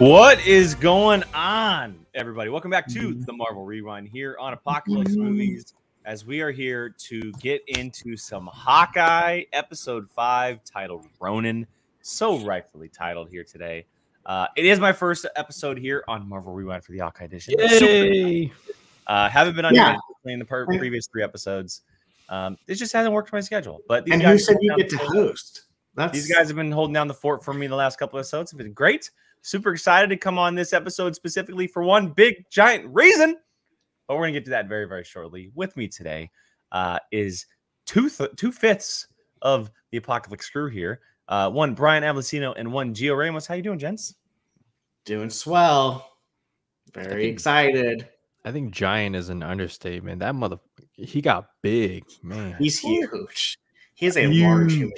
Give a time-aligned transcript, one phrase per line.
[0.00, 2.48] What is going on, everybody?
[2.48, 5.74] Welcome back to the Marvel Rewind here on Apocalypse Movies
[6.06, 11.66] as we are here to get into some Hawkeye episode five titled Ronin.
[12.00, 13.84] So rightfully titled here today.
[14.24, 17.56] Uh, it is my first episode here on Marvel Rewind for the Hawkeye edition.
[17.58, 18.50] Yay!
[19.06, 19.96] Uh, haven't been on Yeah.
[20.24, 21.82] in the per- previous three episodes.
[22.30, 23.82] Um, it just hasn't worked for my schedule.
[23.86, 25.10] But these And who guys said you get to fort.
[25.14, 25.64] host?
[25.94, 28.22] That's These guys have been holding down the fort for me the last couple of
[28.22, 28.52] episodes.
[28.52, 29.10] It's been great.
[29.42, 33.36] Super excited to come on this episode specifically for one big giant reason.
[34.06, 35.50] But we're gonna get to that very, very shortly.
[35.54, 36.30] With me today
[36.72, 37.46] uh, is
[37.86, 39.06] two th- two fifths
[39.42, 41.00] of the Apocalypse crew here.
[41.28, 43.46] Uh, one Brian Avlicino and one Gio Ramos.
[43.46, 44.14] How you doing, gents?
[45.04, 46.10] doing swell.
[46.94, 48.08] Very think- excited.
[48.44, 50.20] I think giant is an understatement.
[50.20, 50.58] That mother,
[50.92, 52.56] he got big, man.
[52.58, 53.58] He's huge.
[53.94, 54.92] He's is a large human.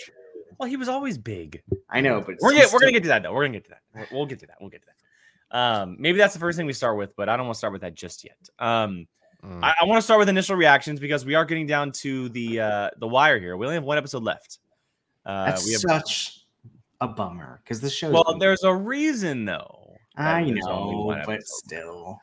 [0.62, 1.60] Well, he was always big.
[1.91, 3.32] I know, but We're he's gonna, we're gonna get to that though.
[3.34, 3.80] We're gonna get to that.
[3.94, 4.58] We're- We'll get to that.
[4.60, 4.86] We'll get to
[5.50, 5.58] that.
[5.58, 7.72] Um, maybe that's the first thing we start with, but I don't want to start
[7.72, 8.38] with that just yet.
[8.58, 9.06] Um,
[9.44, 9.58] Mm.
[9.60, 12.60] I, I want to start with initial reactions because we are getting down to the
[12.60, 13.56] uh, the wire here.
[13.56, 14.58] We only have one episode left.
[15.27, 16.44] Uh, That's we have, such
[17.00, 18.12] a bummer because the show.
[18.12, 19.97] well, there's a reason though.
[20.16, 22.20] I know, but still,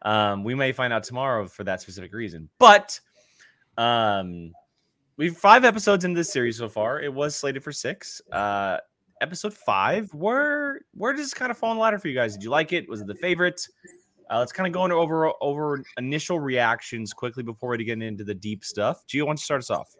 [0.00, 2.48] Um, we may find out tomorrow for that specific reason.
[2.58, 2.98] But
[3.76, 4.52] um,
[5.22, 7.00] we've five episodes in this series so far.
[7.00, 8.20] It was slated for six.
[8.32, 8.78] Uh,
[9.20, 10.12] episode five.
[10.12, 12.34] Where where does this kind of fall on the ladder for you guys?
[12.34, 12.88] Did you like it?
[12.88, 13.66] Was it the favorite?
[14.28, 18.24] Uh, let's kind of go into over over initial reactions quickly before we get into
[18.24, 19.06] the deep stuff.
[19.06, 19.94] Gio, why don't you start us off?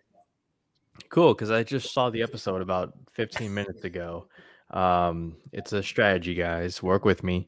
[1.08, 4.26] Cool, because I just saw the episode about 15 minutes ago.
[4.70, 6.82] Um, it's a strategy, guys.
[6.82, 7.46] Work with me.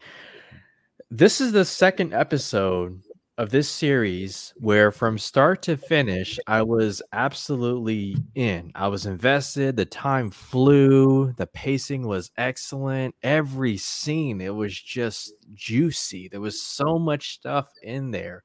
[1.10, 3.02] This is the second episode
[3.36, 8.70] of this series where, from start to finish, I was absolutely in.
[8.76, 9.76] I was invested.
[9.76, 11.32] The time flew.
[11.36, 13.14] The pacing was excellent.
[13.24, 16.28] Every scene, it was just juicy.
[16.28, 18.44] There was so much stuff in there.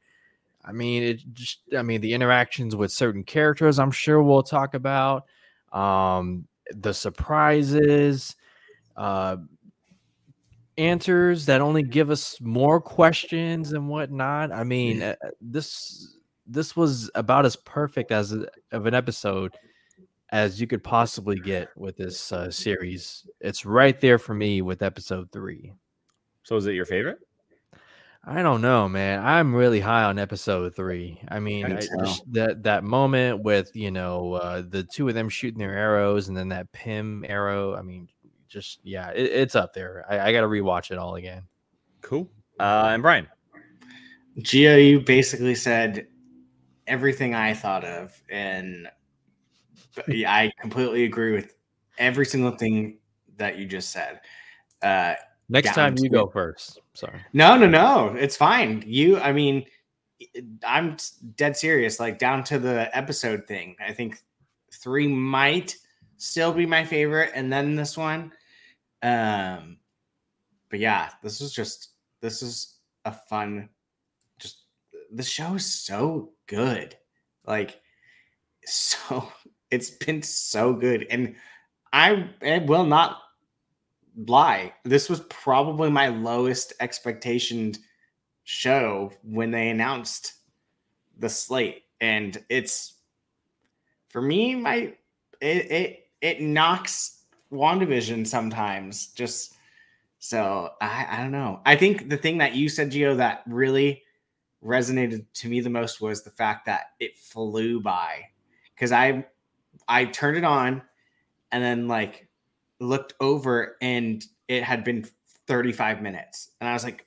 [0.65, 4.73] I mean, it just, I mean, the interactions with certain characters, I'm sure we'll talk
[4.73, 5.25] about.
[5.71, 8.35] Um, the surprises,
[8.97, 9.37] uh,
[10.79, 14.51] answers that only give us more questions and whatnot.
[14.51, 16.15] I mean, uh, this
[16.47, 19.53] this was about as perfect as a, of an episode
[20.31, 23.27] as you could possibly get with this uh, series.
[23.41, 25.73] It's right there for me with episode three.
[26.43, 27.19] So, is it your favorite?
[28.23, 29.25] I don't know, man.
[29.25, 31.21] I'm really high on episode three.
[31.29, 35.29] I mean, Me I, that that moment with you know uh, the two of them
[35.29, 37.75] shooting their arrows, and then that Pym arrow.
[37.75, 38.09] I mean,
[38.49, 40.05] just yeah, it, it's up there.
[40.09, 41.43] I, I got to rewatch it all again.
[42.01, 42.29] Cool.
[42.59, 43.27] Uh, and Brian.
[44.39, 46.07] Gio, you basically said
[46.87, 48.87] everything I thought of, and
[50.07, 51.55] yeah, I completely agree with
[51.97, 52.99] every single thing
[53.37, 54.21] that you just said.
[54.81, 55.15] Uh,
[55.49, 56.79] Next time you to- go first.
[56.93, 57.19] Sorry.
[57.33, 58.15] No, no, no.
[58.17, 58.83] It's fine.
[58.85, 59.65] You, I mean,
[60.63, 60.97] I'm
[61.35, 61.99] dead serious.
[61.99, 63.75] Like down to the episode thing.
[63.85, 64.21] I think
[64.73, 65.75] three might
[66.17, 68.31] still be my favorite, and then this one.
[69.01, 69.77] Um,
[70.69, 71.89] but yeah, this is just
[72.21, 73.69] this is a fun.
[74.39, 74.63] Just
[75.13, 76.95] the show is so good.
[77.45, 77.79] Like
[78.65, 79.31] so,
[79.71, 81.35] it's been so good, and
[81.93, 83.19] I, I will not
[84.27, 84.73] lie.
[84.83, 87.73] This was probably my lowest expectation
[88.43, 90.33] show when they announced
[91.17, 92.95] the slate, and it's
[94.09, 94.55] for me.
[94.55, 94.93] My
[95.41, 97.18] it it it knocks
[97.51, 99.07] Wandavision sometimes.
[99.07, 99.55] Just
[100.19, 101.61] so I I don't know.
[101.65, 104.03] I think the thing that you said, Gio, that really
[104.63, 108.25] resonated to me the most was the fact that it flew by
[108.75, 109.25] because I
[109.87, 110.81] I turned it on
[111.51, 112.27] and then like
[112.79, 115.05] looked over and it had been
[115.47, 116.51] 35 minutes.
[116.59, 117.05] And I was like,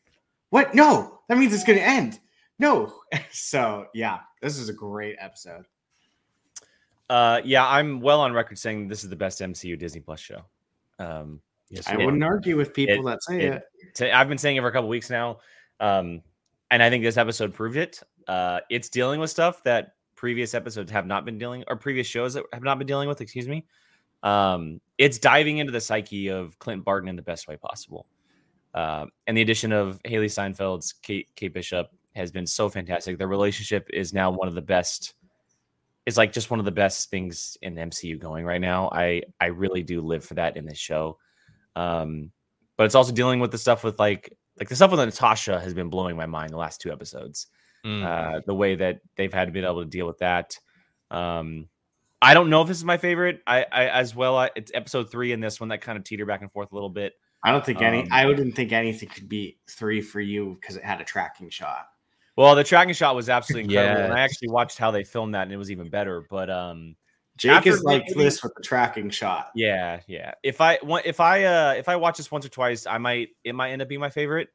[0.50, 0.75] what?
[0.75, 2.19] No, that means it's to end.
[2.59, 2.93] No.
[3.31, 5.65] so, yeah, this is a great episode.
[7.12, 10.44] Uh, yeah, I'm well on record saying this is the best MCU Disney Plus show.
[10.99, 13.94] Um, Yes, I wouldn't argue with people it- that say it- it.
[13.97, 15.38] to, I've been saying it for a couple weeks now,
[15.81, 16.23] um,
[16.70, 18.03] and I think this episode proved it.
[18.29, 22.35] Uh, it's dealing with stuff that previous episodes have not been dealing, or previous shows
[22.35, 23.20] that have not been dealing with.
[23.23, 23.67] Excuse me.
[24.23, 28.06] Um, it's diving into the psyche of Clint Barton in the best way possible,
[28.75, 33.17] um, and the addition of Hailee Steinfeld's Kate, Kate Bishop has been so fantastic.
[33.19, 35.14] Their relationship is now one of the best.
[36.06, 38.90] It's like just one of the best things in the MCU going right now.
[38.93, 41.19] I I really do live for that in this show.
[41.76, 42.32] Um,
[42.76, 45.75] but it's also dealing with the stuff with like like the stuff with Natasha has
[45.75, 47.46] been blowing my mind the last two episodes.
[47.84, 48.04] Mm.
[48.04, 50.58] Uh, the way that they've had to be able to deal with that.
[51.10, 51.69] Um,
[52.20, 53.40] I don't know if this is my favorite.
[53.46, 54.37] I, I as well.
[54.37, 56.75] I, it's episode three in this one that kind of teeter back and forth a
[56.75, 57.14] little bit.
[57.44, 58.02] I don't think any.
[58.02, 61.50] Um, I wouldn't think anything could be three for you because it had a tracking
[61.50, 61.87] shot.
[62.37, 65.43] Well, the tracking shot was absolutely incredible, and I actually watched how they filmed that,
[65.43, 66.26] and it was even better.
[66.31, 66.96] But um,
[67.37, 69.50] Jake is like maybe- this with the tracking shot.
[69.55, 70.32] yeah, yeah.
[70.43, 73.31] If I wa- if I uh if I watch this once or twice, I might
[73.44, 74.49] it might end up being my favorite.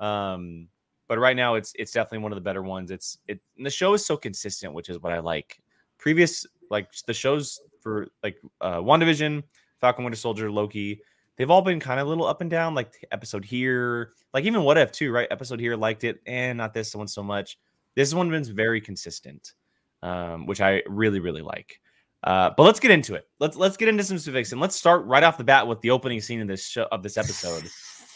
[0.00, 0.68] Um,
[1.06, 2.90] but right now it's it's definitely one of the better ones.
[2.90, 5.60] It's it and the show is so consistent, which is what I like.
[5.98, 9.42] Previous like the shows for like uh WandaVision,
[9.80, 11.02] Falcon Winter Soldier, Loki,
[11.38, 12.74] they've all been kind of a little up and down.
[12.74, 15.28] Like episode here, like even What If too, right?
[15.30, 17.58] Episode here liked it, and not this one so much.
[17.94, 19.54] This one been very consistent,
[20.02, 21.80] um, which I really really like.
[22.24, 23.28] Uh, but let's get into it.
[23.38, 25.90] Let's let's get into some specifics, and let's start right off the bat with the
[25.90, 27.64] opening scene of this show of this episode,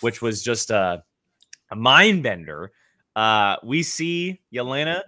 [0.01, 1.03] which was just a,
[1.71, 2.73] a mind bender.
[3.15, 5.03] Uh, we see Yelena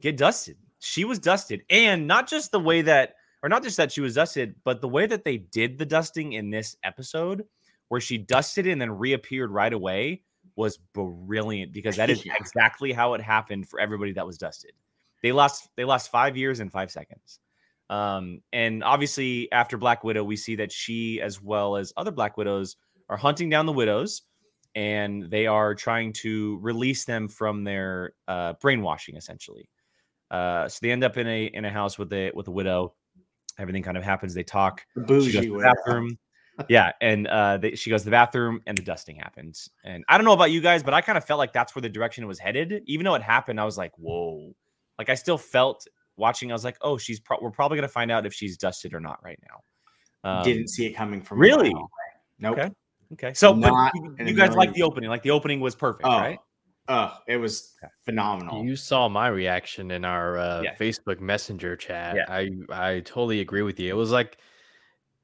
[0.00, 0.56] get dusted.
[0.80, 4.14] She was dusted, and not just the way that, or not just that she was
[4.14, 7.44] dusted, but the way that they did the dusting in this episode,
[7.88, 10.22] where she dusted and then reappeared right away,
[10.56, 12.34] was brilliant because that is Yeah.
[12.38, 14.72] exactly how it happened for everybody that was dusted.
[15.22, 17.38] They lost they lost five years in five seconds.
[17.90, 22.36] Um, and obviously, after Black Widow, we see that she, as well as other Black
[22.36, 22.76] Widows,
[23.08, 24.22] are hunting down the widows,
[24.74, 29.68] and they are trying to release them from their uh, brainwashing, essentially.
[30.30, 32.94] Uh, so they end up in a in a house with a with a widow.
[33.58, 34.34] Everything kind of happens.
[34.34, 34.84] They talk.
[34.94, 36.18] The She goes bougie the bathroom.
[36.68, 39.68] yeah, and uh, they, she goes to the bathroom, and the dusting happens.
[39.84, 41.80] And I don't know about you guys, but I kind of felt like that's where
[41.82, 42.82] the direction was headed.
[42.86, 44.54] Even though it happened, I was like, "Whoa!"
[44.98, 46.50] Like I still felt watching.
[46.50, 49.00] I was like, "Oh, she's pro- we're probably gonna find out if she's dusted or
[49.00, 51.74] not right now." Um, Didn't see it coming from really?
[52.38, 52.58] Nope.
[52.58, 52.70] Okay.
[53.14, 55.10] Okay, so but you, you guys like the opening?
[55.10, 56.38] Like the opening was perfect, Oh, right?
[56.88, 57.74] Oh, it was
[58.04, 58.64] phenomenal.
[58.64, 60.74] You saw my reaction in our uh, Yeah.
[60.74, 62.16] Facebook Messenger chat.
[62.16, 62.24] Yeah.
[62.28, 63.90] I I totally agree with you.
[63.90, 64.38] It was like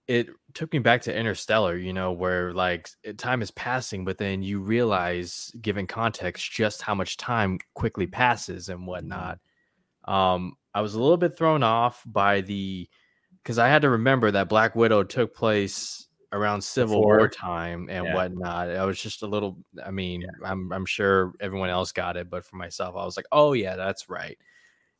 [0.07, 2.89] it took me back to Interstellar, you know, where like
[3.19, 8.71] time is passing, but then you realize, given context, just how much time quickly passes
[8.71, 9.39] and whatnot.
[10.07, 12.89] Um, I was a little bit thrown off by the
[13.43, 17.19] because I had to remember that Black Widow took place around Civil Before.
[17.19, 18.15] War time and Yeah.
[18.15, 18.71] whatnot.
[18.71, 19.59] I was just a little.
[19.85, 23.27] I mean, I'm I'm sure everyone else got it, but for myself, I was like,
[23.33, 24.39] oh yeah, that's right.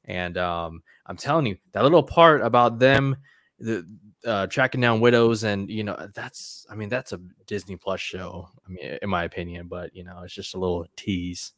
[0.05, 3.17] And um, I'm telling you, that little part about them,
[3.59, 3.87] the
[4.25, 8.49] uh, tracking down widows, and you know, that's I mean, that's a Disney Plus show.
[8.67, 11.53] I mean, in my opinion, but you know, it's just a little tease.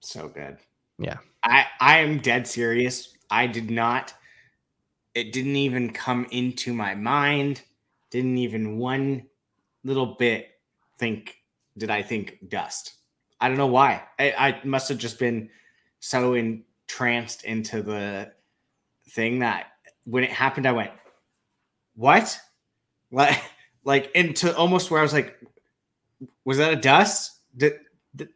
[0.00, 0.58] So good.
[0.98, 1.18] Yeah.
[1.42, 3.16] I I am dead serious.
[3.30, 4.14] I did not
[5.14, 7.62] it didn't even come into my mind.
[8.10, 9.24] Didn't even one
[9.84, 10.48] little bit
[10.98, 11.36] think
[11.76, 12.94] did I think dust.
[13.40, 14.02] I don't know why.
[14.18, 15.48] I, I must have just been
[16.00, 18.32] so entranced into the
[19.10, 19.66] thing that
[20.04, 20.90] when it happened, I went,
[21.94, 22.38] What?
[23.10, 23.40] Like
[23.84, 25.38] like into almost where I was like,
[26.44, 27.40] was that a dust?
[27.56, 27.80] Did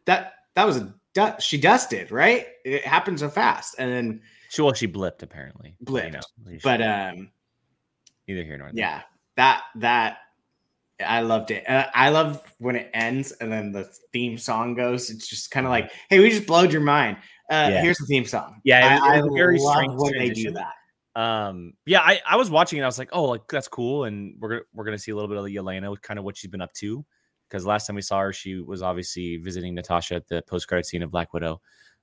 [0.05, 1.45] that that was a dust?
[1.45, 2.47] she dusted, right?
[2.65, 3.75] It happened so fast.
[3.77, 4.21] And then
[4.53, 5.75] She well, she blipped apparently.
[5.81, 7.31] but, you Blipped, know, but um
[8.27, 8.75] neither here nor there.
[8.75, 9.01] yeah,
[9.35, 10.17] that that
[11.03, 11.67] I loved it.
[11.67, 15.09] Uh, I love when it ends and then the theme song goes.
[15.09, 17.17] It's just kind of like, hey, we just blowed your mind.
[17.49, 17.81] Uh, Yeah.
[17.81, 18.61] Here's the theme song.
[18.63, 20.73] Yeah, I, I very love when they do that.
[21.19, 22.83] Um, yeah, I, I was watching it.
[22.83, 25.29] I was like, oh, like that's cool, and we're gonna we're gonna see a little
[25.29, 27.03] bit of Yelena with kind of what she's been up to.
[27.49, 30.85] Because last time we saw her, she was obviously visiting Natasha at the post credit
[30.85, 31.59] scene of Black Widow.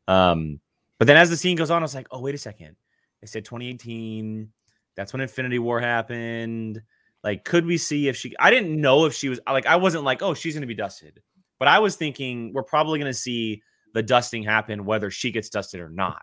[0.08, 0.60] Um,
[1.00, 2.76] but then as the scene goes on, I was like, oh, wait a second.
[3.20, 4.52] They said 2018.
[4.96, 6.82] That's when Infinity War happened.
[7.24, 8.36] Like, could we see if she?
[8.38, 9.66] I didn't know if she was like.
[9.66, 11.20] I wasn't like, oh, she's gonna be dusted.
[11.58, 13.62] But I was thinking we're probably gonna see
[13.94, 16.22] the dusting happen whether she gets dusted or not.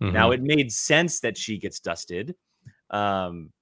[0.00, 0.34] Now Mhm.
[0.34, 2.34] it made sense that she gets dusted,
[2.90, 3.52] um,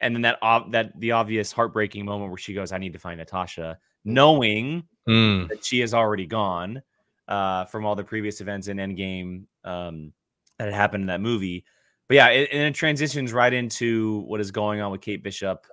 [0.00, 2.98] and then that ob- that the obvious heartbreaking moment where she goes, "I need to
[2.98, 5.48] find Natasha," knowing Mm.
[5.48, 6.82] that she is already gone
[7.30, 10.12] uh, from all the previous events in Endgame um,
[10.58, 11.64] that had happened in that movie.
[12.08, 15.64] But yeah, it, and it transitions right into what is going on with Kate Bishop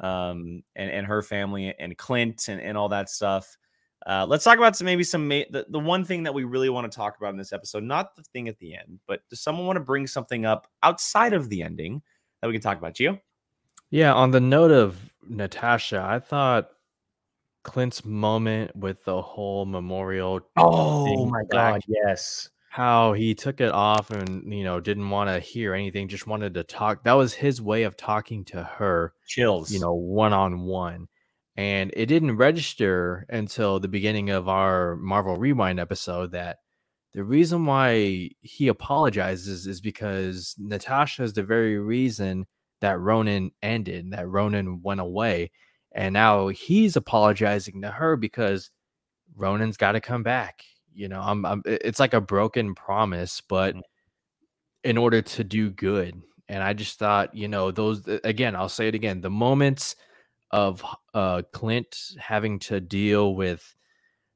[0.00, 3.56] um, and and her family and Clint and, and all that stuff.
[4.06, 6.90] Uh, let's talk about some maybe some the, the one thing that we really want
[6.90, 9.66] to talk about in this episode, not the thing at the end, but does someone
[9.66, 12.00] want to bring something up outside of the ending
[12.40, 12.94] that we can talk about?
[12.94, 13.18] Gio?
[13.90, 16.70] Yeah, on the note of Natasha, I thought
[17.68, 22.48] Clint's moment with the whole memorial Oh my back, yes.
[22.70, 26.54] how he took it off and you know didn't want to hear anything, just wanted
[26.54, 27.04] to talk.
[27.04, 29.70] That was his way of talking to her, Chills.
[29.70, 31.08] you know, one on one.
[31.56, 36.58] And it didn't register until the beginning of our Marvel Rewind episode that
[37.14, 42.46] the reason why he apologizes is because Natasha is the very reason
[42.80, 45.50] that Ronin ended, that Ronin went away.
[45.98, 48.70] And now he's apologizing to her because
[49.34, 50.62] Ronin's got to come back.
[50.94, 53.82] You know, I'm, I'm, it's like a broken promise, but mm.
[54.84, 56.22] in order to do good.
[56.48, 59.96] And I just thought, you know, those again, I'll say it again, the moments
[60.52, 63.74] of uh Clint having to deal with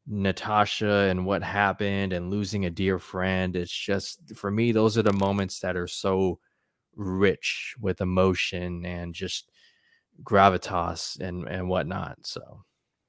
[0.09, 3.55] Natasha and what happened and losing a dear friend.
[3.55, 6.41] It's just for me, those are the moments that are so
[6.97, 9.52] rich with emotion and just
[10.23, 12.19] gravitas and and whatnot.
[12.25, 12.65] So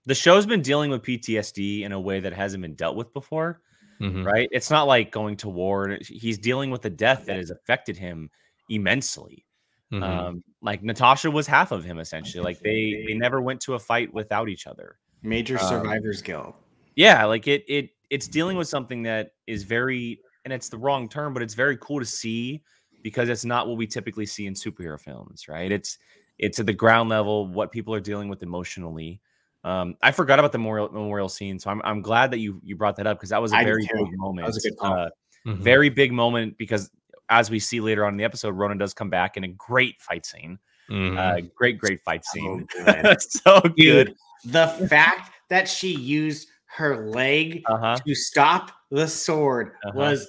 [0.06, 3.62] the show's been dealing with PTSD in a way that hasn't been dealt with before.
[4.02, 4.24] Mm-hmm.
[4.24, 4.50] Right?
[4.52, 5.98] It's not like going to war.
[6.02, 8.30] He's dealing with a death that has affected him
[8.70, 9.46] immensely.
[9.92, 10.04] Mm-hmm.
[10.04, 12.44] Um, like Natasha was half of him essentially.
[12.44, 14.98] Like they they never went to a fight without each other.
[15.22, 16.56] Major um, survivors um, guilt
[16.96, 21.10] yeah like it it it's dealing with something that is very and it's the wrong
[21.10, 22.62] term but it's very cool to see
[23.02, 25.98] because it's not what we typically see in superhero films right it's
[26.40, 29.22] it's at the ground level what people are dealing with emotionally
[29.66, 32.76] um, I forgot about the memorial memorial scene, so I'm I'm glad that you you
[32.76, 34.46] brought that up because that was a I very big moment.
[34.46, 34.78] That was a good.
[34.82, 35.10] Uh,
[35.48, 35.64] mm-hmm.
[35.64, 36.92] Very big moment because
[37.30, 40.02] as we see later on in the episode, Ronin does come back in a great
[40.02, 40.60] fight scene.
[40.90, 41.18] Mm-hmm.
[41.18, 42.68] Uh, great, great fight scene.
[43.20, 44.16] so good.
[44.46, 48.00] The fact that she used her leg uh-huh.
[48.06, 49.98] to stop the sword uh-huh.
[49.98, 50.28] was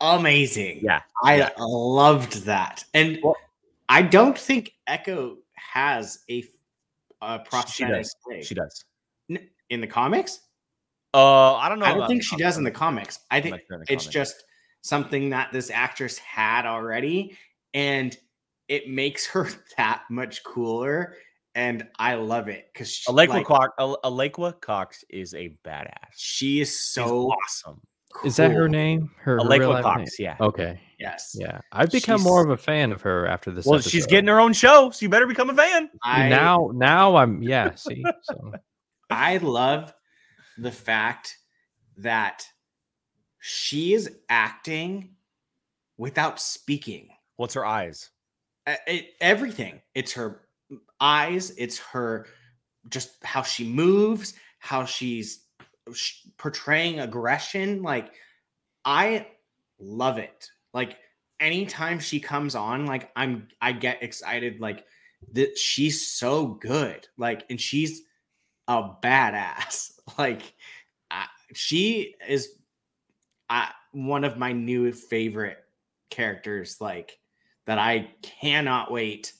[0.00, 0.80] amazing.
[0.82, 1.02] Yeah.
[1.22, 1.50] I yeah.
[1.58, 2.84] loved that.
[2.94, 3.36] And well,
[3.88, 6.44] I don't think Echo has a,
[7.22, 8.16] a prosthetic she does.
[8.28, 8.44] leg.
[8.44, 8.84] She does.
[9.70, 10.40] In the comics?
[11.14, 11.86] Uh, I don't know.
[11.86, 13.20] I don't think she does in the comics.
[13.30, 14.44] I think it's just
[14.82, 17.36] something that this actress had already,
[17.74, 18.16] and
[18.68, 21.14] it makes her that much cooler
[21.58, 26.12] and I love it because Alaqua like, Cox, Alaqua Cox is a badass.
[26.14, 27.80] She is so She's awesome.
[28.12, 28.28] Cool.
[28.28, 29.10] Is that her name?
[29.18, 30.08] Her, Alaqua Cox, name?
[30.20, 30.36] yeah.
[30.40, 30.80] Okay.
[30.98, 31.36] Yes.
[31.38, 33.64] Yeah, I've become she's, more of a fan of her after this.
[33.64, 33.90] Well, episode.
[33.90, 35.90] she's getting her own show, so you better become a fan.
[36.02, 37.74] I, now, now I'm yeah.
[37.76, 38.52] See, so.
[39.08, 39.94] I love
[40.58, 41.38] the fact
[41.98, 42.44] that
[43.38, 45.14] she is acting
[45.96, 47.08] without speaking.
[47.36, 48.10] What's her eyes?
[48.66, 49.80] It, everything.
[49.94, 50.42] It's her
[51.00, 52.26] eyes, it's her
[52.88, 55.44] just how she moves, how she's
[56.36, 57.82] portraying aggression.
[57.82, 58.12] Like,
[58.84, 59.28] I
[59.78, 60.50] love it.
[60.72, 60.98] Like,
[61.40, 64.60] anytime she comes on, like, I'm, I get excited.
[64.60, 64.84] Like,
[65.32, 67.06] that she's so good.
[67.16, 68.02] Like, and she's
[68.66, 69.92] a badass.
[70.16, 70.54] Like,
[71.10, 72.48] uh, she is
[73.50, 75.58] uh, one of my new favorite
[76.08, 76.78] characters.
[76.80, 77.18] Like,
[77.68, 79.34] that I cannot wait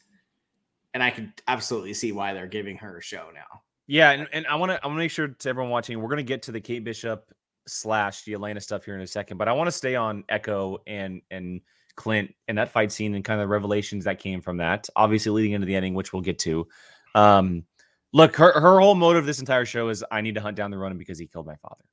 [0.93, 3.63] and I can absolutely see why they're giving her a show now.
[3.87, 6.11] Yeah, and, and I want to I want to make sure to everyone watching, we're
[6.11, 7.33] gonna get to the Kate Bishop
[7.69, 10.79] slash the Yelena stuff here in a second, but I want to stay on Echo
[10.87, 11.61] and and
[11.97, 14.89] Clint and that fight scene and kind of the revelations that came from that.
[14.97, 16.67] Obviously, leading into the ending, which we'll get to.
[17.15, 17.65] Um,
[18.13, 20.79] look, her her whole motive this entire show is I need to hunt down the
[20.79, 21.85] Ronin because he killed my father.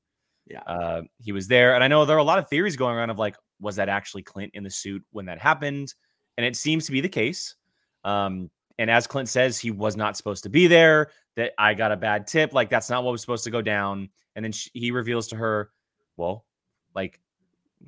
[0.48, 2.96] Yeah, uh, he was there, and I know there are a lot of theories going
[2.96, 5.94] around of like, was that actually Clint in the suit when that happened?
[6.38, 7.56] And it seems to be the case.
[8.04, 11.12] Um, and as Clint says, he was not supposed to be there.
[11.36, 12.54] That I got a bad tip.
[12.54, 14.10] Like that's not what was supposed to go down.
[14.36, 15.72] And then she, he reveals to her,
[16.18, 16.46] well,
[16.94, 17.20] like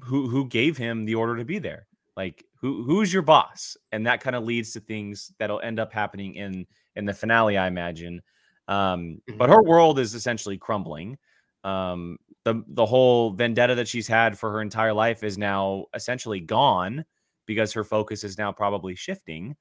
[0.01, 1.88] who who gave him the order to be there?
[2.15, 3.77] Like who who's your boss?
[3.91, 6.65] And that kind of leads to things that'll end up happening in
[6.96, 8.22] in the finale, I imagine.
[8.67, 9.53] Um, but mm-hmm.
[9.53, 11.17] her world is essentially crumbling.
[11.63, 16.39] Um, the the whole vendetta that she's had for her entire life is now essentially
[16.39, 17.06] gone
[17.46, 19.56] because her focus is now probably shifting.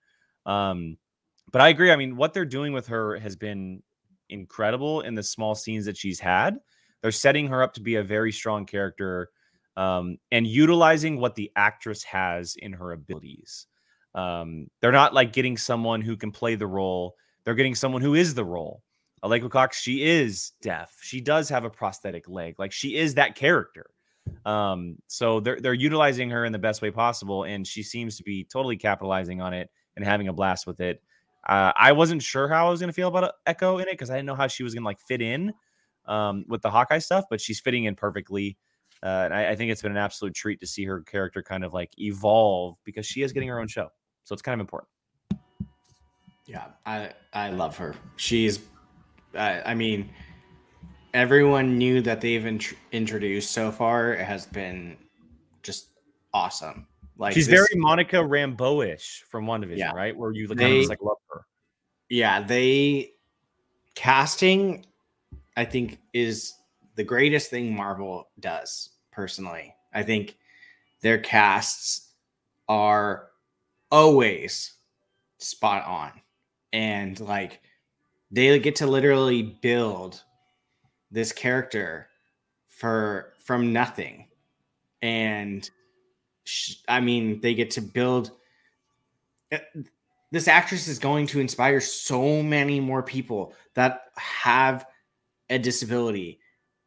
[0.44, 0.96] Um,
[1.52, 1.90] but I agree.
[1.90, 3.82] I mean, what they're doing with her has been
[4.28, 6.58] incredible in the small scenes that she's had.
[7.02, 9.30] They're setting her up to be a very strong character
[9.76, 13.66] um, and utilizing what the actress has in her abilities.
[14.14, 18.14] Um, they're not like getting someone who can play the role, they're getting someone who
[18.14, 18.82] is the role.
[19.22, 20.96] Alaqua Cox, she is deaf.
[21.00, 22.56] She does have a prosthetic leg.
[22.58, 23.86] Like she is that character.
[24.44, 28.22] Um, so they're they're utilizing her in the best way possible, and she seems to
[28.22, 31.02] be totally capitalizing on it and having a blast with it.
[31.46, 34.10] Uh, I wasn't sure how I was going to feel about Echo in it because
[34.10, 35.52] I didn't know how she was going to like fit in
[36.06, 38.56] um, with the Hawkeye stuff, but she's fitting in perfectly.
[39.02, 41.64] Uh, and I, I, think it's been an absolute treat to see her character kind
[41.64, 43.88] of like evolve because she is getting her own show.
[44.24, 44.88] So it's kind of important.
[46.46, 47.94] Yeah, I I love her.
[48.16, 48.60] She's,
[49.34, 50.08] uh, I mean,
[51.12, 54.96] everyone knew that they've int- introduced so far it has been
[55.62, 55.88] just
[56.32, 56.86] awesome.
[57.18, 59.92] Like she's this, very Monica Rambeau-ish from WandaVision, yeah.
[59.92, 60.16] right?
[60.16, 61.16] Where you kind they, of just like love.
[62.08, 63.12] Yeah, they
[63.94, 64.86] casting,
[65.56, 66.54] I think, is
[66.96, 69.74] the greatest thing Marvel does personally.
[69.94, 70.36] I think
[71.02, 72.12] their casts
[72.68, 73.28] are
[73.90, 74.74] always
[75.38, 76.12] spot on.
[76.72, 77.60] And like
[78.30, 80.22] they get to literally build
[81.10, 82.08] this character
[82.68, 84.28] for from nothing.
[85.02, 85.68] And
[86.44, 88.32] sh- I mean, they get to build
[89.52, 89.58] uh,
[90.30, 94.86] this actress is going to inspire so many more people that have
[95.50, 96.40] a disability.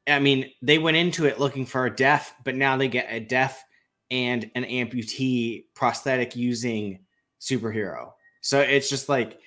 [0.07, 3.19] I mean, they went into it looking for a deaf, but now they get a
[3.19, 3.63] deaf
[4.11, 6.99] and an amputee prosthetic using
[7.39, 8.11] superhero.
[8.41, 9.39] So it's just like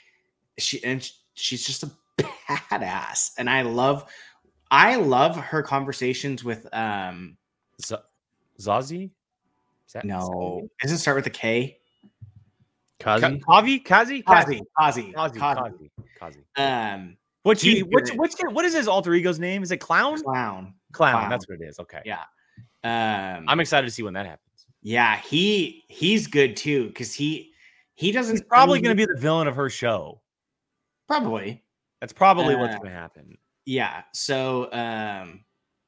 [0.59, 4.05] she and she's just a badass, and I love,
[4.71, 7.37] I love her conversations with um.
[7.85, 7.97] Z-
[8.61, 9.11] Zazie?
[9.87, 11.79] Is that- No, doesn't start with a K?
[13.03, 13.41] Kazi?
[13.41, 13.79] Kazi?
[13.81, 14.23] Kazi?
[14.23, 15.13] Kazi, Kazi, Kazi.
[15.13, 15.39] Kazi.
[15.41, 15.91] Kazi.
[16.19, 16.39] Kazi.
[16.57, 17.75] Um, What's he?
[17.77, 18.19] He's What's good.
[18.21, 19.63] what's what is his alter ego's name?
[19.65, 20.23] Is it Clown?
[20.23, 20.75] clown.
[20.93, 21.13] Clown.
[21.15, 21.31] Clown.
[21.31, 21.79] That's what it is.
[21.81, 22.01] Okay.
[22.05, 22.23] Yeah.
[22.85, 24.67] Um, I'm excited to see when that happens.
[24.83, 27.53] yeah, he he's good too because he
[27.95, 28.37] he doesn't.
[28.37, 30.21] He's probably going to be the villain of her show.
[31.09, 31.63] probably
[32.01, 33.37] That's probably what's Uh, going to happen.
[33.67, 34.03] yeah.
[34.15, 35.45] So um,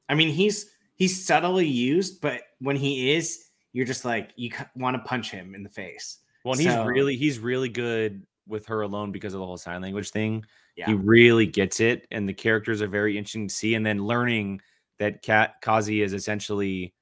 [0.09, 4.95] I mean he's he's subtly used, but when he is, you're just like you want
[4.97, 6.19] to punch him in the face.
[6.45, 9.81] Well, he's so- really he's really good with her alone because of the whole sign
[9.81, 10.45] language thing.
[10.77, 10.85] Yeah.
[10.87, 13.75] He really gets it, and the characters are very interesting to see.
[13.75, 14.61] And then learning
[14.99, 16.93] that Kat Kazi is essentially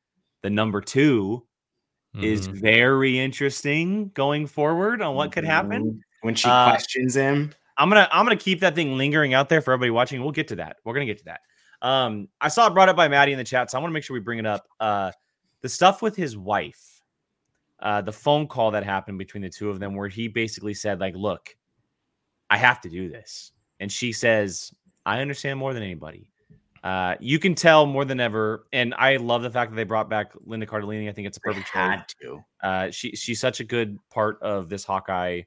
[0.41, 1.45] the number two
[2.15, 2.61] is Mhm.
[2.61, 5.83] very interesting going forward on what could happen.
[5.83, 5.99] Mhm.
[6.21, 7.51] when she Uh, questions him.
[7.77, 10.21] I'm gonna I'm gonna keep that thing lingering out there for everybody watching.
[10.21, 10.77] We'll get to that.
[10.85, 11.41] We're gonna get to that.
[11.81, 13.93] Um, I saw it brought up by Maddie in the chat, so I want to
[13.93, 14.65] make sure we bring it up.
[14.79, 15.11] Uh,
[15.61, 16.92] the stuff with his wife,
[17.83, 20.99] uh, the phone call that happened between the two of them, where he basically said,
[20.99, 21.55] like, look,
[22.49, 23.51] I have to do this.
[23.79, 24.71] And she says,
[25.05, 26.29] I understand more than anybody.
[26.83, 28.67] Uh, you can tell more than ever.
[28.73, 31.09] And I love the fact that they brought back Linda Cardellini.
[31.09, 31.75] I think it's a They perfect choice.
[31.75, 32.39] had to.
[32.61, 35.41] Uh, she she's such a good part of this Hawkeye,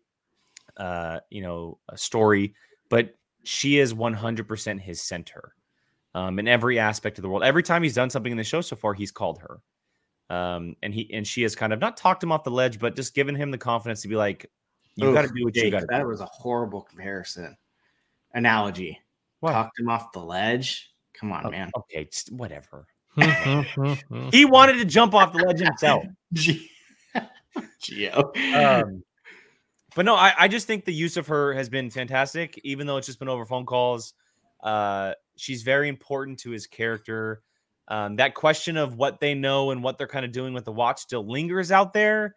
[0.76, 2.54] uh, you know, uh, story.
[2.88, 5.54] But she is 100% his center,
[6.14, 7.44] um, in every aspect of the world.
[7.44, 9.60] Every time he's done something in the show so far, he's called her,
[10.30, 12.96] um, and he and she has kind of not talked him off the ledge, but
[12.96, 14.50] just given him the confidence to be like,
[14.96, 16.06] you got to Oof, do what you got to That do.
[16.08, 17.56] was a horrible comparison.
[18.34, 18.98] Analogy.
[19.40, 19.52] What?
[19.52, 20.90] Talked him off the ledge.
[21.18, 21.70] Come on, Oh, man.
[21.76, 22.86] Okay, whatever.
[24.32, 26.04] He wanted to jump off the ledge himself.
[27.82, 28.36] Gio.
[28.54, 29.02] um,
[29.94, 32.96] but no, I, I just think the use of her has been fantastic, even though
[32.98, 34.12] it's just been over phone calls.
[34.62, 37.42] Uh, she's very important to his character.
[37.88, 40.72] Um, that question of what they know and what they're kind of doing with the
[40.72, 42.34] watch still lingers out there,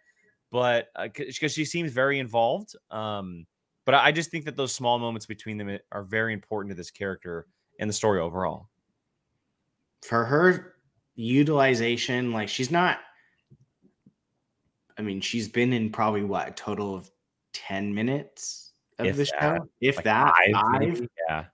[0.52, 2.76] but because she seems very involved.
[2.92, 3.46] Um,
[3.86, 6.92] but I just think that those small moments between them are very important to this
[6.92, 7.48] character
[7.80, 8.70] and the story overall.
[10.04, 10.76] for her
[11.16, 13.00] utilization, like she's not.
[14.98, 17.10] I mean, she's been in probably what a total of
[17.54, 21.08] ten minutes of If the show, that, if Like that five, five.
[21.30, 21.46] yeah.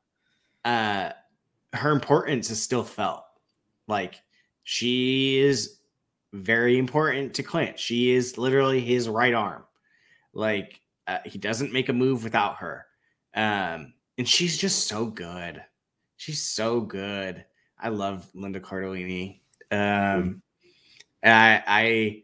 [0.66, 3.25] Uh, her importance is still felt.
[3.88, 4.16] Like
[4.64, 5.78] she is
[6.34, 7.80] very important to Clint.
[7.80, 9.64] She is literally his right arm.
[10.34, 12.86] Like uh, he doesn't make a move without her.
[13.36, 15.64] Um, and she's just so good.
[16.18, 17.46] She's so good.
[17.80, 19.42] I love Linda Cardellini.
[19.72, 20.42] Um,
[21.24, 22.24] I, I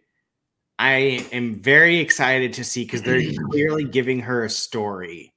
[0.79, 3.21] I am very excited to see because they're
[3.51, 5.33] clearly giving her a story,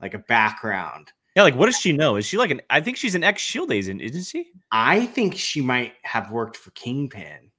[0.00, 1.12] like a background.
[1.34, 2.16] Yeah, like what does she know?
[2.16, 2.60] Is she like an?
[2.68, 4.50] I think she's an ex Shield agent, isn't she?
[4.70, 7.50] I think she might have worked for Kingpin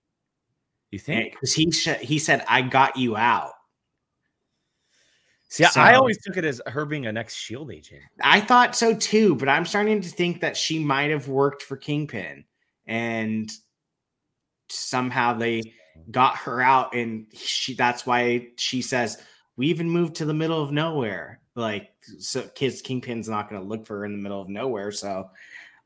[0.91, 1.33] You think?
[1.33, 3.53] because he sh- he said, "I got you out."
[5.49, 8.01] See, I- I always took it as her being an ex Shield agent.
[8.21, 11.75] I thought so too, but I'm starting to think that she might have worked for
[11.77, 12.45] Kingpin,
[12.86, 13.51] and
[14.69, 15.62] somehow they
[16.12, 19.19] got her out, and she that's why she says
[19.55, 21.39] we even moved to the middle of nowhere.
[21.55, 24.91] Like, so kids, Kingpin's not going to look for her in the middle of nowhere.
[24.91, 25.29] So,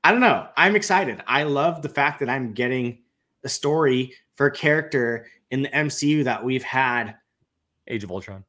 [0.04, 0.48] I don't know.
[0.56, 1.22] I'm excited.
[1.28, 3.00] I love the fact that I'm getting
[3.44, 7.16] a story for a character in the MCU that we've had
[7.88, 8.44] Age of Ultron.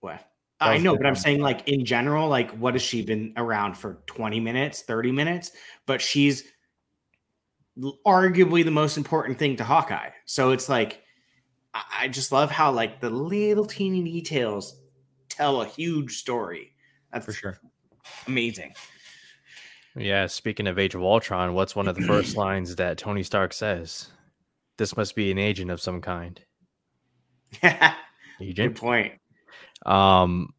[0.00, 0.20] What?
[0.60, 4.02] I know, but I'm saying like in general, like what has she been around for
[4.06, 5.52] 20 minutes, 30 minutes?
[5.86, 6.44] But she's
[8.06, 10.10] arguably the most important thing to Hawkeye.
[10.24, 11.02] So it's like
[11.74, 14.81] I I just love how like the little teeny details
[15.42, 16.72] tell a huge story.
[17.12, 17.58] That's For sure.
[18.28, 18.74] amazing.
[19.96, 23.52] Yeah, speaking of Age of Ultron, what's one of the first lines that Tony Stark
[23.52, 24.08] says?
[24.78, 26.40] This must be an agent of some kind.
[27.60, 27.72] Good
[28.40, 28.76] Agent.
[28.78, 29.12] point.
[29.84, 30.50] Um,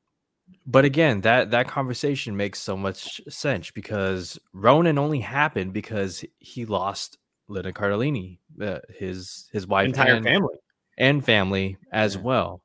[0.67, 6.65] but again, that that conversation makes so much sense because Ronin only happened because he
[6.65, 7.17] lost
[7.47, 10.55] Linda Cardellini, uh, his his wife, Entire and, family.
[10.97, 12.21] and family as Yeah.
[12.21, 12.63] well.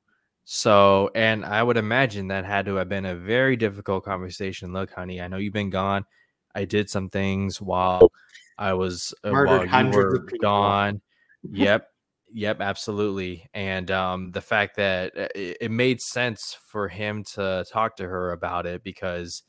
[0.51, 4.73] So, and I would imagine that had to have been a very difficult conversation.
[4.73, 6.07] Look, honey, I know you've been gone.
[6.55, 8.11] I did some things while
[8.57, 11.03] I was uh, while you were gone.
[11.53, 11.89] Yep,
[12.33, 13.49] yep, absolutely.
[13.53, 18.09] And um, the fact that uh, it, it made sense for him to talk to
[18.09, 19.43] her about it because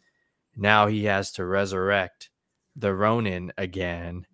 [0.58, 2.30] now he has to resurrect
[2.76, 4.26] the Ronin again,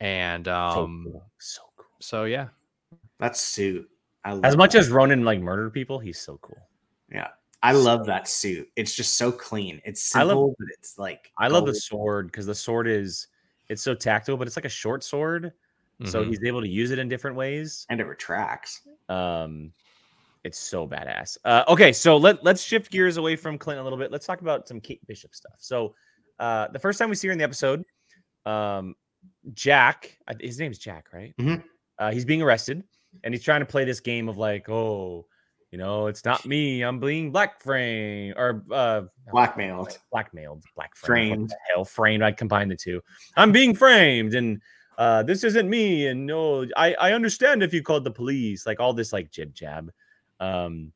[0.00, 1.30] and So um, cool.
[1.38, 1.86] So cool.
[2.00, 2.48] so yeah,
[3.20, 3.88] That suit.
[4.24, 4.78] I love As much that.
[4.80, 6.58] as Ronin like murdered people, he's so cool.
[7.10, 7.28] yeah,
[7.62, 8.68] I love that suit.
[8.76, 9.80] It's just so clean.
[9.84, 13.28] It's I love- simple, but it's like I love the sword because the sword is
[13.68, 15.52] it's so tactile, but it's like a short sword.
[16.06, 16.28] So Mhm.
[16.28, 17.86] he's able to use it in different ways.
[17.90, 18.80] and it retracts.
[19.10, 19.72] Um,
[20.44, 21.36] it's so badass.
[21.44, 24.10] Uh, okay, so let let's shift gears away from Clint a little bit.
[24.10, 25.56] Let's talk about some Kate Bishop stuff.
[25.58, 25.94] So,
[26.38, 27.84] uh, the first time we see her in the episode,
[28.46, 28.94] um,
[29.52, 31.34] Jack, I- his name's Jack, right?
[31.38, 31.62] Mhm.
[31.98, 32.82] Uh, he's being arrested,
[33.24, 35.26] and he's trying to play this game of like, oh,
[35.70, 36.82] you know, it's not me.
[36.82, 39.98] I'm being black framed or uh, Blackmailed.
[40.10, 41.50] blackmailed, black framed.
[41.50, 41.54] Framed.
[41.72, 42.22] Hell, framed.
[42.22, 43.00] I combined the two.
[43.36, 44.60] I'm being framed, and
[44.98, 46.08] uh, this isn't me.
[46.08, 49.54] And no, I I understand if you called the police, like all this like jib
[49.54, 49.92] jab.
[50.40, 50.92] Um,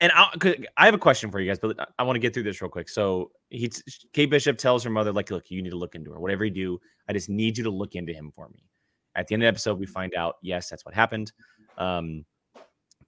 [0.00, 2.32] and I, I have a question for you guys, but I- I want to get
[2.32, 2.88] through this real quick.
[2.88, 3.68] So he,
[4.12, 6.20] Kate Bishop tells her mother, like, look, you need to look into her.
[6.20, 8.62] Whatever you do, I just need you to look into him for me.
[9.14, 11.32] At the end of the episode, we find out, yes, that's what happened.
[11.76, 12.24] Um,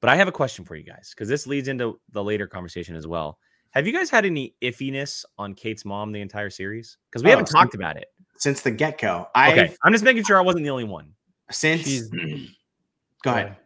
[0.01, 2.97] but I have a question for you guys because this leads into the later conversation
[2.97, 3.39] as well.
[3.73, 6.99] Have you guys had any iffiness on Kate's mom the entire series?
[7.11, 8.07] Because we Oh, haven't so- talked about it.
[8.39, 11.13] Since the get go, I Okay, I'm just making sure I wasn't the only one.
[11.51, 12.09] since She's-
[13.23, 13.57] go ahead.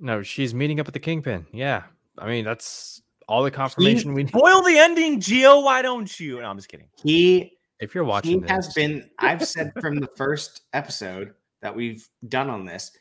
[0.00, 1.46] No, she's meeting up with the kingpin.
[1.52, 1.84] Yeah,
[2.18, 4.30] I mean that's all the confirmation we need.
[4.30, 5.62] Spoil the ending, Gio.
[5.64, 6.40] Why don't you?
[6.40, 6.88] No, I'm just kidding.
[7.02, 11.32] He If you're watching, he has been i've said from the first episode
[11.64, 12.92] that we've done on this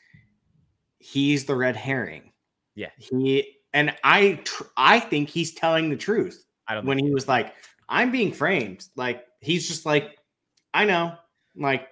[0.99, 2.32] he's the red herring
[2.76, 2.89] Yeah.
[2.97, 6.86] he and i tr- i think he's telling the truth I don't.
[6.86, 7.54] when he was like
[7.89, 10.17] i'm being framed like he's just like
[10.73, 11.13] i know
[11.56, 11.88] like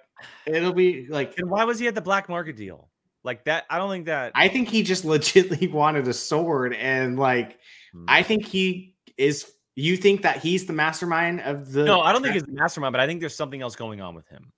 [0.46, 2.88] it'll be like Then why was he at the black market deal?
[3.24, 3.64] Like that?
[3.70, 4.32] I don't think that.
[4.34, 7.58] i think he just legitimately wanted a sword and like
[7.92, 8.06] Hmm.
[8.08, 12.22] i think he is you think that he's the mastermind of the no, I don't
[12.22, 14.50] think he's the mastermind, but I think there's something else going on with him.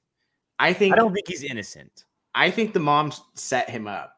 [0.58, 2.04] I think I don't think he's innocent.
[2.34, 4.14] i think the mom set him up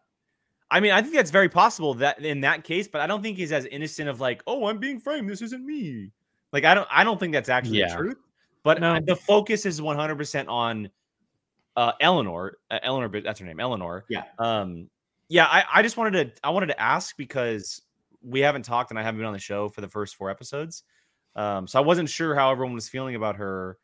[0.68, 3.36] I mean, I think that's very possible that in that case, but I don't think
[3.36, 5.30] he's as innocent of like, oh, I'm being framed.
[5.30, 6.10] This isn't me.
[6.52, 8.16] Like, I don't, I don't think that's actually the truth.
[8.64, 8.98] But No.
[8.98, 10.90] the focus is 100 percent on
[11.76, 12.58] uh, Eleanor.
[12.68, 14.06] Uh, Eleanor, but that's her name, Eleanor.
[14.08, 14.24] Yeah.
[14.40, 14.90] Um.
[15.28, 15.44] Yeah.
[15.46, 17.82] I, I just wanted to, I wanted to ask because
[18.22, 20.82] we haven't talked and I haven't been on the show for the first four episodes.
[21.36, 21.68] Um.
[21.68, 23.78] So I wasn't sure how everyone was feeling about her,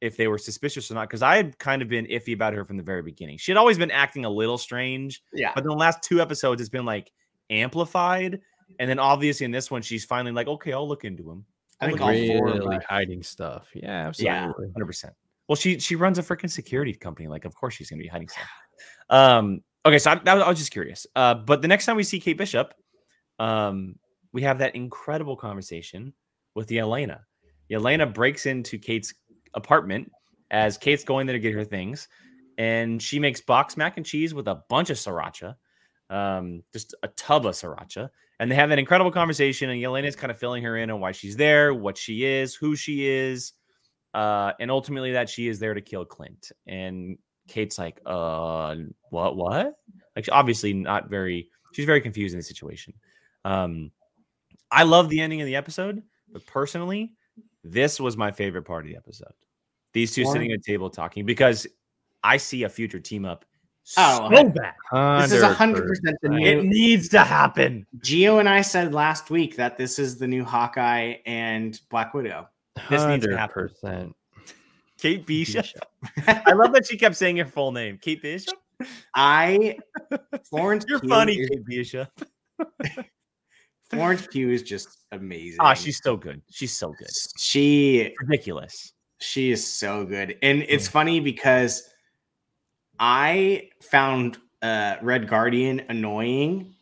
[0.00, 2.64] if they were suspicious or not, because I had kind of been iffy about her
[2.64, 3.38] from the very beginning.
[3.38, 5.22] She had always been acting a little strange.
[5.32, 7.10] yeah But in the last two episodes, it's been like
[7.50, 8.40] amplified.
[8.78, 11.44] And then obviously in this one, she's finally like, okay, I'll look into him.
[11.80, 13.68] i think I'll all four of really hiding stuff.
[13.74, 14.48] Yeah, Yeah.
[14.48, 14.68] absolutely.
[14.82, 15.10] 100%.
[15.48, 17.28] Well, she she runs a freaking security company.
[17.28, 18.48] Like, of course she's gonna be hiding stuff.
[19.08, 21.06] Um, okay, so I, that was, I was just curious.
[21.14, 22.74] Uh, but the next time we see Kate Bishop,
[23.38, 23.94] um,
[24.32, 26.12] we have that incredible conversation
[26.56, 27.20] with Yelena.
[27.70, 29.14] Elena breaks into Kate's
[29.56, 30.12] apartment
[30.50, 32.06] as Kate's going there to get her things,
[32.56, 35.56] and she makes box mac and cheese with a bunch of sriracha,
[36.08, 38.10] um, just a tub of sriracha.
[38.38, 41.12] And they have an incredible conversation, and Yelena's kind of filling her in on why
[41.12, 43.52] she's there, what she is, who she is,
[44.14, 46.52] uh, and ultimately that she is there to kill Clint.
[46.66, 48.76] And Kate's like, uh,
[49.10, 49.74] what, what?
[50.14, 51.48] Like, obviously not very.
[51.72, 52.94] She's very confused in the situation.
[53.44, 53.90] Um,
[54.70, 57.12] I love the ending of the episode, but personally,
[57.62, 59.32] this was my favorite part of the episode.
[59.96, 60.34] These two Warren?
[60.34, 61.66] sitting at a table talking because
[62.22, 63.46] I see a future team up
[63.96, 65.22] Oh, so bad.
[65.22, 66.44] This is a hundred percent the new.
[66.44, 67.86] It needs to happen.
[68.00, 72.48] Gio and I said last week that this is the new Hawkeye and Black Widow.
[72.90, 73.70] This needs to happen.
[73.82, 74.12] 100%.
[74.98, 75.64] Kate Bishop.
[76.26, 77.96] I love that she kept saying her full name.
[78.02, 78.58] Kate Bishop.
[79.14, 79.78] I
[80.50, 80.84] Florence.
[80.88, 82.08] You're Pugh funny, is- Kate Bishop.
[83.88, 85.58] Florence Pugh is just amazing.
[85.60, 86.42] Ah, she's so good.
[86.50, 87.08] She's so good.
[87.38, 88.92] she Ridiculous.
[89.18, 91.88] She is so good, and it's funny because
[92.98, 96.74] I found uh, Red Guardian annoying,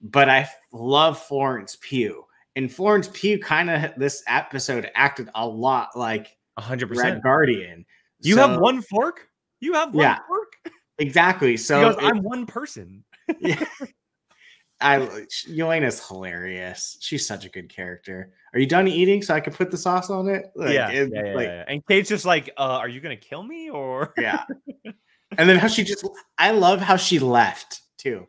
[0.00, 2.24] but I love Florence Pugh,
[2.56, 7.22] and Florence Pugh kind of this episode acted a lot like A hundred Red percent.
[7.22, 7.84] Guardian.
[8.20, 9.28] You have one fork.
[9.60, 10.18] You have one Yeah.
[10.26, 10.52] fork.
[10.98, 11.56] exactly.
[11.56, 13.04] So So it- I'm one person.
[13.40, 13.62] Yeah.
[14.80, 14.98] I
[15.48, 16.98] Yelena's hilarious.
[17.00, 18.32] She's such a good character.
[18.52, 20.46] Are you done eating so I can put the sauce on it?
[20.54, 21.64] Like, yeah, it- yeah, yeah, like, yeah.
[21.66, 24.44] And Kate's just like, uh, "Are you gonna kill me or?" yeah.
[25.38, 26.06] and then how she just
[26.38, 28.26] I love how she left too.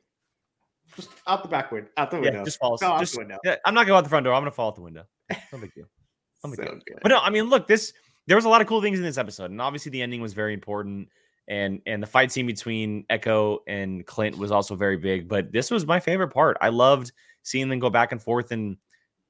[0.96, 2.40] Just out the back window, out the window.
[2.40, 2.82] Yeah, just falls.
[2.82, 3.38] Out Just, the window.
[3.44, 4.34] yeah, I'm not going out the front door.
[4.34, 5.04] I'm gonna fall out the window.
[5.52, 5.86] No big deal.
[6.44, 6.98] No big So deal.
[7.02, 7.94] But no, I mean, look, this
[8.28, 10.34] there was a lot of cool things in this episode, and obviously the ending was
[10.34, 11.10] very important,
[11.48, 15.28] and and the fight scene between Echo and Clint was also very big.
[15.28, 16.58] But this was my favorite part.
[16.62, 17.12] I loved
[17.44, 18.78] seeing them go back and forth, and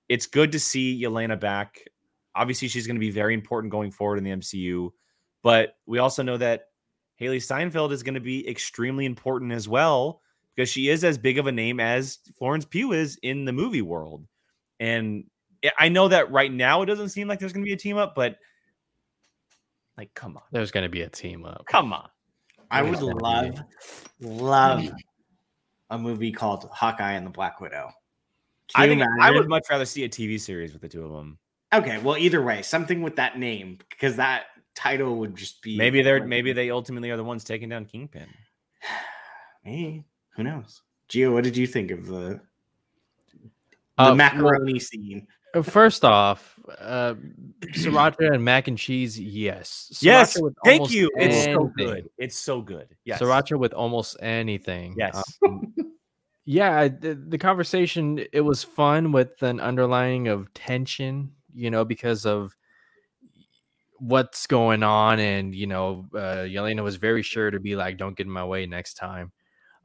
[0.10, 1.84] it's good to see Yelena back.
[2.36, 4.92] Obviously, she's going to be very important going forward in the MCU,
[5.44, 6.68] but we also know that
[7.20, 10.22] Hailee Steinfeld is going to be extremely important as well
[10.56, 13.82] because she is as big of a name as Florence Pugh is in the movie
[13.82, 14.28] world.
[14.80, 15.26] And
[15.64, 17.78] I- I know that right now it doesn't seem like there's going to be a
[17.78, 18.38] team up, but
[19.98, 21.66] like, come on, There's going to be a team up.
[21.68, 22.08] come on.
[22.70, 23.56] I would love,
[24.20, 24.84] be- love
[25.90, 27.92] a movie called Hawkeye and the Black Widow.
[28.74, 31.06] Can I you think I would much rather see a TV series with the two
[31.06, 31.38] of them.
[31.74, 36.02] Okay, well, either way, something with that name because that title would just be Maybe
[36.02, 38.28] they're maybe they ultimately are the ones taking down Kingpin.
[39.66, 40.04] Maybe
[40.36, 40.82] who knows?
[41.10, 42.42] Gio, what did you think of the
[43.98, 45.26] the Uh, macaroni scene?
[45.58, 47.16] Uh, First off, uh,
[47.74, 49.98] sriracha and mac and cheese, yes.
[50.02, 51.10] Yes, Sriracha with thank you.
[51.16, 52.10] It's so good.
[52.18, 52.96] It's so good.
[53.06, 53.20] Yes.
[53.22, 54.96] Sriracha with almost anything.
[54.98, 55.22] Yes.
[55.46, 55.74] Um,
[56.46, 62.26] yeah, the, the conversation it was fun with an underlying of tension, you know, because
[62.26, 62.56] of
[64.00, 68.16] what's going on, and you know, uh, Yelena was very sure to be like, "Don't
[68.16, 69.32] get in my way next time."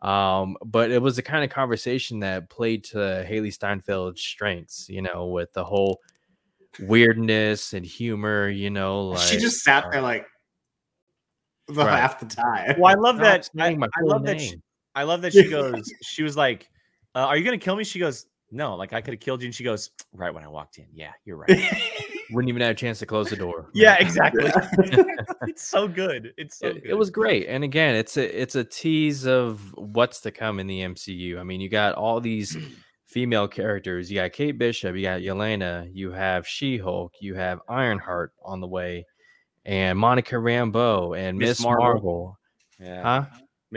[0.02, 5.00] Um, but it was the kind of conversation that played to Hailee Steinfeld's strengths, you
[5.00, 6.00] know, with the whole
[6.80, 10.26] weirdness and humor, you know, like she just sat there like
[11.68, 12.00] the Right.
[12.00, 12.80] half the time.
[12.80, 13.50] Well, I love Stop that.
[13.58, 14.40] I, I full love that.
[14.40, 14.56] She.
[14.94, 15.92] I love that she goes.
[16.02, 16.68] She was like,
[17.14, 19.46] uh, "Are you gonna kill me?" She goes, "No." Like I could have killed you,
[19.46, 21.48] and she goes, "Right when I walked in." Yeah, you're right.
[22.32, 23.68] wouldn't even have a chance to close the door.
[23.74, 24.44] yeah, exactly.
[25.48, 26.32] it's so good.
[26.36, 26.90] It's so it, good.
[26.90, 30.66] it was great and again it's a it's a tease of what's to come in
[30.66, 32.56] the mcu i mean you got all these
[33.06, 38.32] female characters you got kate bishop you got yelena you have she-hulk you have ironheart
[38.44, 39.04] on the way
[39.64, 41.84] and monica rambeau and Miss Marvel.
[41.84, 42.38] marvel,
[42.80, 43.02] Yeah.
[43.02, 43.24] huh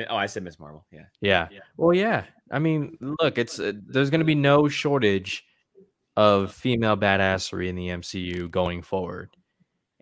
[0.10, 0.86] Oh, I said Miss Marvel.
[0.92, 1.04] Yeah.
[1.22, 1.48] yeah.
[1.52, 1.60] Yeah.
[1.78, 5.45] well yeah i mean look it's uh, there's going to be no shortage
[6.18, 9.30] of female badassery in the mcu going forward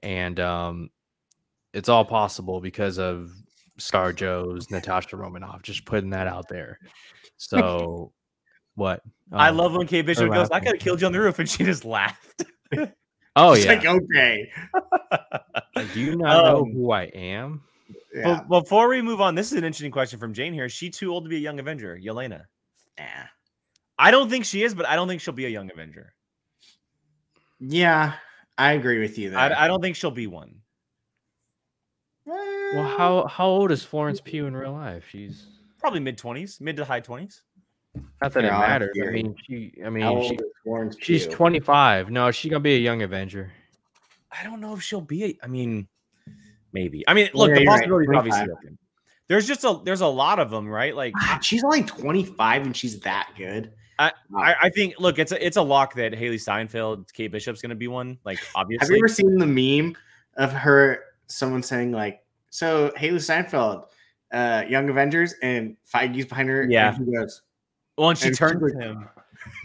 [0.03, 0.89] and um
[1.73, 3.31] it's all possible because of
[3.79, 5.63] ScarJo's Natasha Romanoff.
[5.63, 6.77] Just putting that out there.
[7.37, 8.11] So,
[8.75, 9.01] what?
[9.31, 10.67] I Oh, love when Kate Bishop goes, "I laughing.
[10.67, 12.43] could have killed you on the roof," and she just laughed.
[13.35, 13.73] Oh It's yeah.
[13.73, 14.51] like okay.
[15.95, 17.63] Do you not know Um, who I am?
[18.13, 18.41] Yeah.
[18.47, 20.65] But before we move on, this is an interesting question from Jane here.
[20.65, 22.43] Is she too old to be a young Avenger, Yelena?
[22.99, 23.05] Nah.
[23.97, 26.13] I don't think she is, but I don't think she'll be a young Avenger.
[27.59, 28.13] Yeah,
[28.57, 29.39] I agree with you there.
[29.39, 30.55] I, I don't think she'll be one.
[32.27, 32.31] Eh.
[32.73, 35.05] Well, how how old is Florence Pugh in real life?
[35.09, 35.45] She's
[35.79, 37.43] Probably mid twenties, mid to high twenties.
[38.21, 38.97] not that it matters.
[39.05, 39.73] I mean, she.
[39.81, 40.25] I How mean, old
[40.99, 42.09] she, is she's 25.
[42.09, 43.51] No, she's gonna be a young Avenger.
[44.31, 45.25] I don't know if she'll be.
[45.25, 45.87] A, I mean,
[46.71, 47.03] maybe.
[47.07, 48.77] I mean, look, Yeah, the you're right, obviously open.
[49.27, 50.95] There's just a there's a lot of them, right?
[50.95, 53.73] Like God, she's only 25 and she's that good.
[53.99, 57.69] I- I, think look, it's a it's a lock that Hailee Steinfeld, Kate Bishop's going
[57.69, 58.17] to be one.
[58.25, 59.45] Like obviously, Have you ever seen the
[59.81, 59.95] meme
[60.37, 60.99] of her?
[61.27, 63.85] Someone saying like, "So Hailee Steinfeld,
[64.31, 66.65] uh, Young Avengers," and Feige's behind her.
[66.69, 66.95] Yeah.
[66.95, 67.41] and goes,
[67.97, 69.09] Well, and she And turns to him.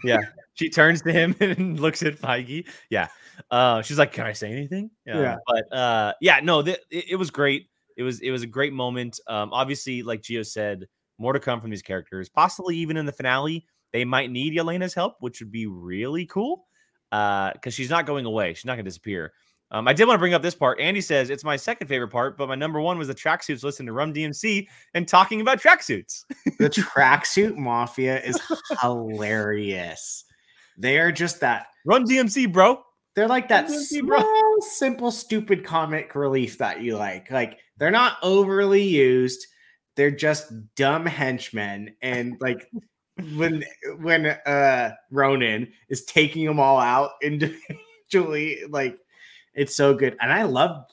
[0.04, 0.20] Yeah,
[0.54, 2.66] she turns to him and looks at Feige.
[2.90, 3.08] Yeah,
[3.50, 5.36] uh, she's like, "Can I say anything?" Yeah.
[5.46, 7.68] but uh, yeah, no, th- it, it was great.
[7.96, 9.20] It was it was a great moment.
[9.26, 10.86] Um, obviously, like Gio said,
[11.18, 12.28] more to come from these characters.
[12.28, 16.66] Possibly even in the finale, they might need Yelena's help, which would be really cool.
[17.10, 18.52] Uh, because she's not going away.
[18.52, 19.32] She's not going to disappear.
[19.70, 20.80] Um, I did want to bring up this part.
[20.80, 23.86] Andy says it's my second favorite part, but my number one was the tracksuits listening
[23.88, 26.24] to Run DMC and talking about tracksuits.
[26.58, 28.40] "The tracksuit mafia is
[28.80, 30.24] hilarious.
[30.78, 31.66] They are just that.
[31.84, 32.82] Run DMC, bro.
[33.14, 37.30] They're like that DMC, small, simple, stupid comic relief that you like.
[37.30, 39.46] Like they're not overly used.
[39.96, 42.70] They're just dumb henchmen, and like
[43.36, 43.64] when
[44.00, 48.98] when uh Ronin is taking them all out individually, like
[49.54, 50.16] it's so good.
[50.20, 50.84] And I love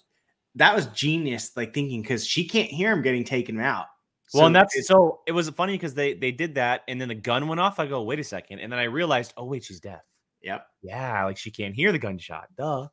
[0.56, 3.86] that was genius, like thinking because she can't hear him getting taken out.
[4.34, 7.16] Well, and that's so it was funny because they they did that, and then the
[7.16, 7.80] gun went off.
[7.80, 10.02] I go, wait a second, and then I realized, oh wait, she's deaf.
[10.42, 12.48] yep, Yeah, like she can't hear the gunshot.
[12.58, 12.88] Duh.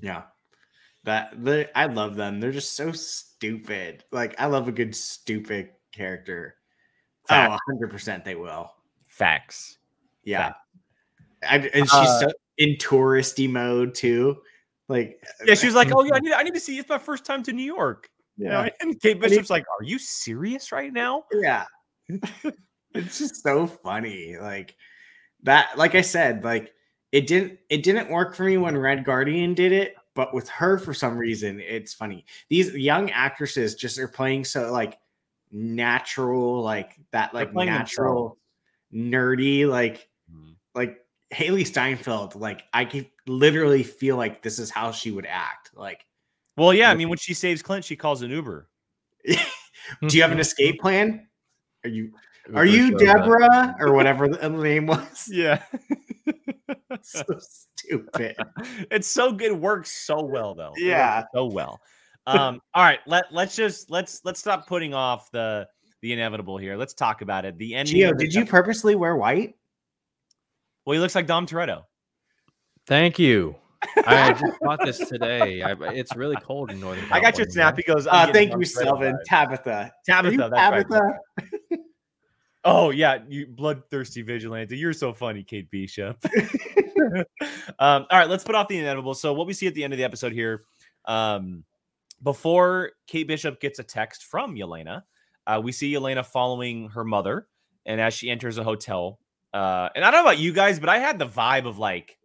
[0.00, 0.24] yeah.
[1.04, 2.40] That the I love them.
[2.40, 4.04] They're just so stupid.
[4.12, 6.56] Like I love a good stupid character.
[7.30, 7.60] Fact.
[7.68, 8.72] Oh, 100% they will.
[9.08, 9.78] Facts.
[10.24, 10.52] Yeah.
[11.42, 14.42] I, and she's Uh, so in touristy mode too.
[14.88, 16.78] Like Yeah, she was like, oh yeah, I need I need to see.
[16.78, 18.10] It's my first time to New York.
[18.36, 21.64] You know, and Kate Bishop's like, "Are you serious right now?" Yeah.
[22.94, 24.36] it's just so funny.
[24.40, 24.76] Like
[25.42, 26.72] that, like I said, like
[27.12, 30.78] it didn't it didn't work for me when Red Guardian did it, but with her
[30.78, 32.24] for some reason, it's funny.
[32.48, 34.98] These young actresses just are playing so like
[35.52, 38.38] natural, like that, like natural,
[38.92, 40.54] nerdy, like Mhm.
[40.74, 40.98] like
[41.32, 42.34] Hailee Steinfeld.
[42.34, 45.70] Like I could literally feel like this is how she would act.
[45.74, 46.04] Like,
[46.56, 46.90] Well, yeah.
[46.90, 48.68] I mean, when she saves Clint, she calls an Uber.
[49.24, 51.26] do you have an escape plan?
[51.84, 52.12] Are you
[52.54, 52.96] are you.
[52.96, 55.28] Deborah or whatever the name was?
[55.30, 55.62] Yeah.
[57.02, 58.36] so stupid.
[58.90, 59.52] it's so good.
[59.52, 60.72] It works so well though.
[60.76, 61.24] Yeah.
[61.34, 61.80] so well.
[62.26, 65.66] Um, all right, let let's just let's let's stop putting off the
[66.02, 66.76] the inevitable here.
[66.76, 67.58] Let's talk about it.
[67.58, 67.96] The ending.
[67.96, 69.54] Gio, of did you purposely wear white?
[70.84, 71.84] Well, he looks like Dom Toretto.
[72.86, 73.56] Thank you.
[74.06, 75.62] I just bought this today.
[75.62, 77.04] I, it's really cold in Northern.
[77.10, 77.76] I got your California, snap.
[77.76, 78.06] He goes.
[78.06, 79.12] Uh, thank you, Toretto Selvin.
[79.12, 79.24] vibes.
[79.26, 79.70] Tabitha.
[79.70, 80.50] Are Tabitha.
[80.50, 80.86] right.
[80.88, 81.18] Tabitha?
[82.64, 84.76] Oh yeah, you bloodthirsty vigilante.
[84.76, 86.22] You're so funny, Kate Bishop.
[87.14, 87.24] um,
[87.78, 89.14] all right, let's put off the inevitable.
[89.14, 90.62] So what we see at the end of the episode here,
[91.06, 91.64] um,
[92.22, 95.02] before Kate Bishop gets a text from Yelena,
[95.46, 97.48] uh, we see Yelena following her mother,
[97.86, 99.18] and as she enters a hotel,
[99.52, 102.18] uh, and I don't know about you guys, but I had the vibe of like,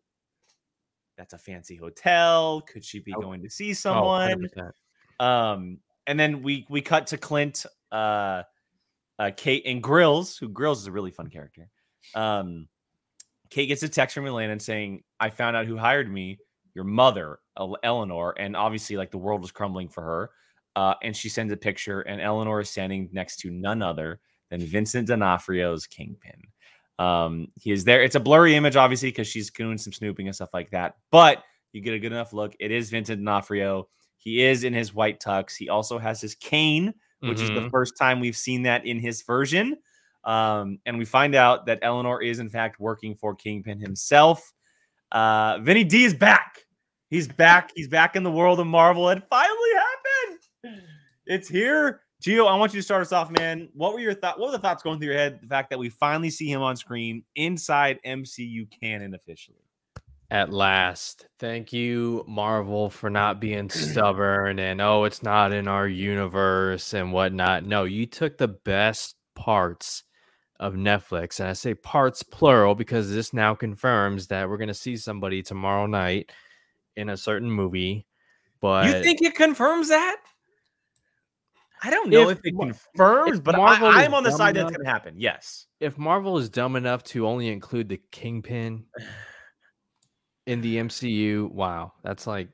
[1.17, 2.62] that's a fancy hotel.
[2.62, 3.21] Could she be Oh.
[3.21, 4.29] going to see Oh, someone?
[4.31, 4.71] 100%.
[5.19, 8.43] Um, and then we we cut to Clint, uh,
[9.17, 11.69] uh, Kate, and Grills, who Grills is a really fun character.
[12.13, 12.67] Um,
[13.49, 16.38] Kate gets a text from Yelena saying, "I found out who hired me,
[16.73, 17.39] your mother,
[17.83, 20.29] Eleanor, and obviously like the world was crumbling for her."
[20.75, 24.59] Uh, and she sends a picture, and Eleanor is standing next to none other than
[24.61, 26.41] Vincent D'Onofrio's Kingpin.
[26.99, 28.03] Um, he is there.
[28.03, 30.95] It's a blurry image, obviously, because she's doing some snooping and stuff like that.
[31.11, 32.53] But you get a good enough look.
[32.59, 33.87] It is Vincent D'Onofrio.
[34.17, 35.55] He is in his white tux.
[35.55, 37.71] He also has his cane, which is the Mhm.
[37.71, 39.77] first time we've seen that in his version.
[40.23, 44.53] Um, and we find out that Eleanor is in fact working for Kingpin himself.
[45.11, 46.64] Uh, Vinny D is back.
[47.09, 47.71] He's back.
[47.75, 49.09] He's back in the world of Marvel.
[49.09, 49.69] It finally
[50.63, 50.81] happened.
[51.27, 52.01] It's here.
[52.23, 53.69] Gio, I want you to start us off, man.
[53.73, 54.39] What were your thoughts?
[54.39, 55.39] What were the thoughts going through your head?
[55.41, 59.59] The fact that we finally see him on screen inside MCU canon officially.
[60.31, 61.27] At last.
[61.37, 67.13] Thank you, Marvel, for not being stubborn and oh, it's not in our universe and
[67.13, 67.63] whatnot.
[67.65, 70.03] No, you took the best parts
[70.59, 74.97] of Netflix, and I say parts plural because this now confirms that we're gonna see
[74.97, 76.31] somebody tomorrow night
[76.95, 78.05] in a certain movie.
[78.62, 80.17] But you think it confirms that?
[81.84, 84.55] I don't know if, If it confirms, if but Marvel I, I'm on the side
[84.55, 85.15] that's going to happen.
[85.17, 85.67] Yes.
[85.79, 88.86] if Marvel is dumb enough to only include the Kingpin
[90.47, 92.49] in the MCU, wow, that's like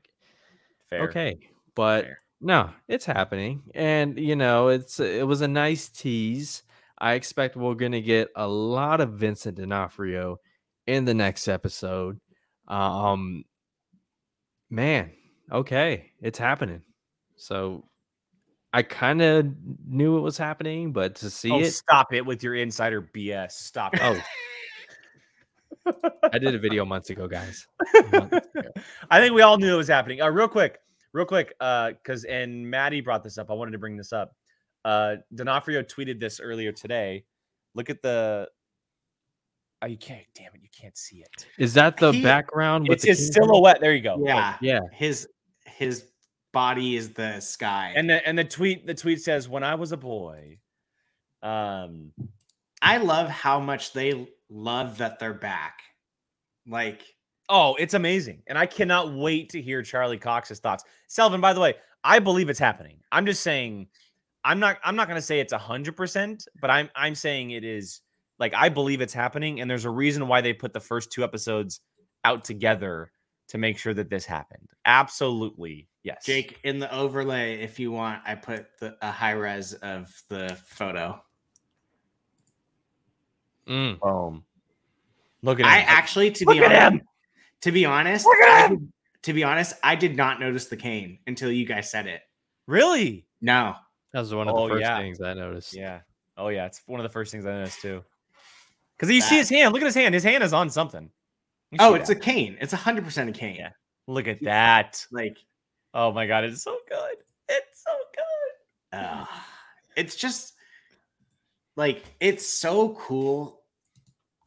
[0.90, 1.08] Fair.
[1.08, 1.38] okay.
[1.74, 2.18] But Fair.
[2.40, 6.62] no, it's happening, and you know, it's it was a nice tease.
[6.98, 10.38] I expect we're gonna get a lot of Vincent D'Onofrio
[10.86, 12.20] in the next episode.
[12.68, 13.44] Um,
[14.72, 15.12] man,
[15.52, 16.82] okay, it's happening.
[17.36, 17.84] So
[18.72, 19.46] I kind of
[19.86, 23.52] knew it was happening, but to see Oh, it, stop it with your insider BS.
[23.52, 24.00] Stop it.
[24.02, 24.20] oh,
[26.32, 27.66] I did a video months ago, guys.
[28.12, 28.70] Months ago.
[29.10, 30.22] I think we all knew it was happening.
[30.22, 30.78] Uh, real quick,
[31.12, 33.50] real quick, uh, because and Maddie brought this up.
[33.50, 34.34] I wanted to bring this up.
[34.84, 37.24] Uh, D'Onofrio tweeted this earlier today.
[37.74, 38.48] Look at the.
[39.82, 40.24] Oh, you can't.
[40.34, 40.60] Damn it!
[40.62, 41.46] You can't see it.
[41.58, 43.42] Is that the He- background with It's the his Kingpin?
[43.48, 43.80] silhouette.
[43.80, 44.14] There you go.
[44.16, 44.28] Look.
[44.28, 44.56] Yeah.
[44.60, 45.28] Yeah, His
[45.66, 46.06] his
[46.52, 47.92] body is the sky.
[47.96, 50.58] And the and the tweet the tweet says, "When I was a boy."
[51.42, 52.12] Um.
[52.84, 55.80] I love how much they love that they're back.
[56.66, 57.02] Like
[57.48, 58.42] Oh, it's amazing.
[58.46, 60.84] And I cannot wait to hear Charlie Cox's thoughts.
[61.08, 62.98] Selvin, by the way, I believe it's happening.
[63.12, 63.86] I'm just saying
[64.44, 67.62] I'm not I'm not gonna say it's a hundred percent, but I'm I'm saying it
[67.64, 68.00] is
[68.42, 71.22] like I believe it's happening, and there's a reason why they put the first two
[71.22, 71.80] episodes
[72.24, 73.12] out together
[73.48, 74.68] to make sure that this happened.
[74.84, 75.88] Absolutely.
[76.02, 76.24] Yes.
[76.26, 80.58] Jake in the overlay, if you want, I put the, a high res of the
[80.66, 81.22] photo.
[83.68, 84.00] Mm.
[84.00, 84.44] Boom.
[85.42, 85.70] Look at him.
[85.72, 87.08] I actually, to Look be at honest, him.
[87.62, 88.76] to be honest, Look at I him.
[88.78, 92.22] did- to be honest, I did not notice the cane until you guys said it.
[92.66, 93.24] Really?
[93.40, 93.76] No,
[94.12, 94.98] That was one of Oh, the first yeah.
[94.98, 95.74] things I noticed.
[95.74, 96.00] Yeah.
[96.36, 96.66] Oh yeah.
[96.66, 98.02] It's one of the first things I noticed too.
[99.02, 99.72] Because you see his hand.
[99.72, 100.14] Look at his hand.
[100.14, 101.10] His hand is on something.
[101.80, 102.18] Oh, it's that.
[102.18, 102.56] a cane.
[102.60, 103.56] It's a hundred percent a cane.
[103.56, 103.70] Yeah.
[104.06, 105.04] Look at that.
[105.10, 105.36] Like,
[105.94, 107.16] Oh my god, it's so good.
[107.48, 108.98] It's so good.
[108.98, 109.26] uh,
[109.96, 110.54] it's just
[111.76, 113.60] like it's so cool.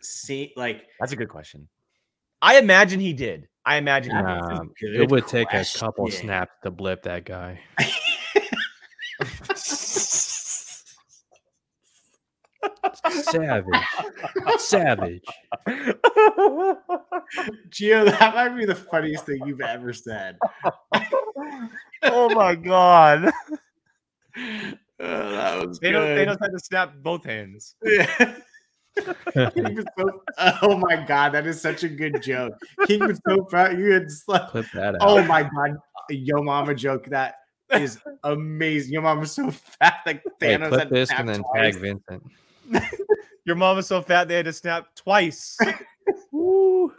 [0.01, 1.67] See, like That's a good question.
[2.41, 3.47] I imagine he did.
[3.65, 5.01] I imagine he did.
[5.01, 6.27] It would take a couple question.
[6.27, 7.59] snaps to blip that guy.
[13.11, 13.65] Savage.
[14.57, 15.23] Savage.
[17.69, 20.37] Gio, that might be the funniest thing you've ever said.
[22.03, 23.31] oh my god.
[24.97, 26.27] Oh, that was Thanos, good.
[26.27, 27.75] Thanos had to snap both hands.
[27.85, 28.33] Yeah.
[29.97, 30.21] So,
[30.61, 32.53] oh my god, that is such a good joke.
[32.87, 33.77] King was so proud.
[33.77, 34.51] You had slept.
[34.51, 35.01] Clip that out.
[35.01, 35.77] Oh my god,
[36.09, 37.35] yo mama joke that
[37.73, 38.93] is amazing.
[38.93, 41.73] Yo mama's so fat that Hey, Thanos clip had to this and then twice.
[41.73, 42.23] tag Vincent.
[43.45, 45.57] Your mom was so fat they had to snap twice.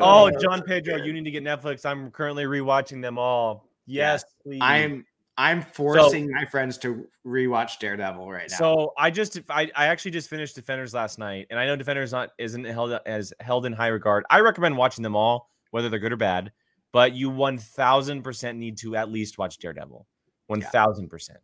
[0.00, 1.86] Oh, Uh, John Pedro, you need to get Netflix.
[1.86, 3.68] I'm currently rewatching them all.
[3.86, 4.60] Yes, please.
[4.62, 5.06] I'm
[5.38, 8.56] I'm forcing my friends to rewatch Daredevil right now.
[8.56, 12.12] So I just I, I actually just finished Defenders last night, and I know Defenders
[12.12, 14.24] not isn't held as held in high regard.
[14.28, 16.52] I recommend watching them all, whether they're good or bad.
[16.92, 20.06] But you one thousand percent need to at least watch Daredevil.
[20.48, 21.38] One thousand percent.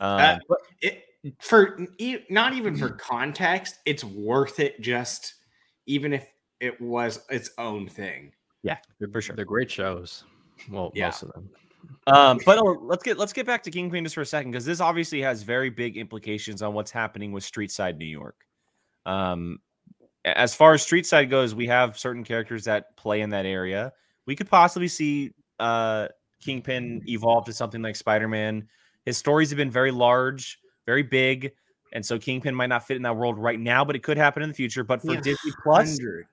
[0.00, 0.38] Um, Uh,
[0.82, 1.04] it
[1.40, 5.34] for e- not even for context, it's worth it just
[5.86, 6.26] even if
[6.60, 8.32] it was its own thing.
[8.62, 8.78] Yeah,
[9.12, 9.36] for sure.
[9.36, 10.24] They're great shows.
[10.70, 11.06] Well, Yeah.
[11.06, 11.50] most of them.
[12.06, 14.64] Um, but oh, let's get let's get back to Kingpin just for a second because
[14.64, 18.46] this obviously has very big implications on what's happening with Street Side New York.
[19.06, 19.58] Um,
[20.24, 23.92] as far as Street Side goes, we have certain characters that play in that area.
[24.26, 26.08] We could possibly see uh,
[26.42, 28.68] Kingpin evolve to something like Spider Man.
[29.10, 31.52] His stories have been very large, very big,
[31.92, 34.40] and so Kingpin might not fit in that world right now, but it could happen
[34.40, 34.84] in the future.
[34.84, 36.26] But for Yeah, Disney Plus, 100.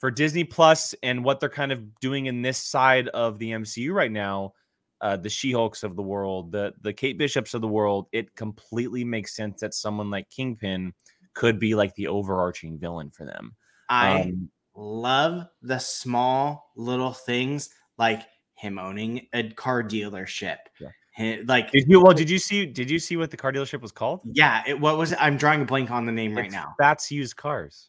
[0.00, 3.92] for Disney Plus and what they're kind of doing in this side of the MCU
[3.92, 4.54] right now,
[5.00, 9.04] uh, the She-Hulks of the world, the the Kate Bishops of the world, it completely
[9.04, 10.92] makes sense that someone like Kingpin
[11.34, 13.56] could be like the overarching villain for them.
[13.88, 18.22] I Um, love the small little things like
[18.54, 20.58] him owning a car dealership.
[20.80, 20.88] Yeah.
[21.16, 22.12] Hi- like did you well?
[22.14, 22.66] Did you see?
[22.66, 24.20] Did you see what the car dealership was called?
[24.24, 25.18] yeah, it, what was it?
[25.20, 26.74] I'm drawing a blank on the name right now.
[26.78, 27.88] Fats used cars.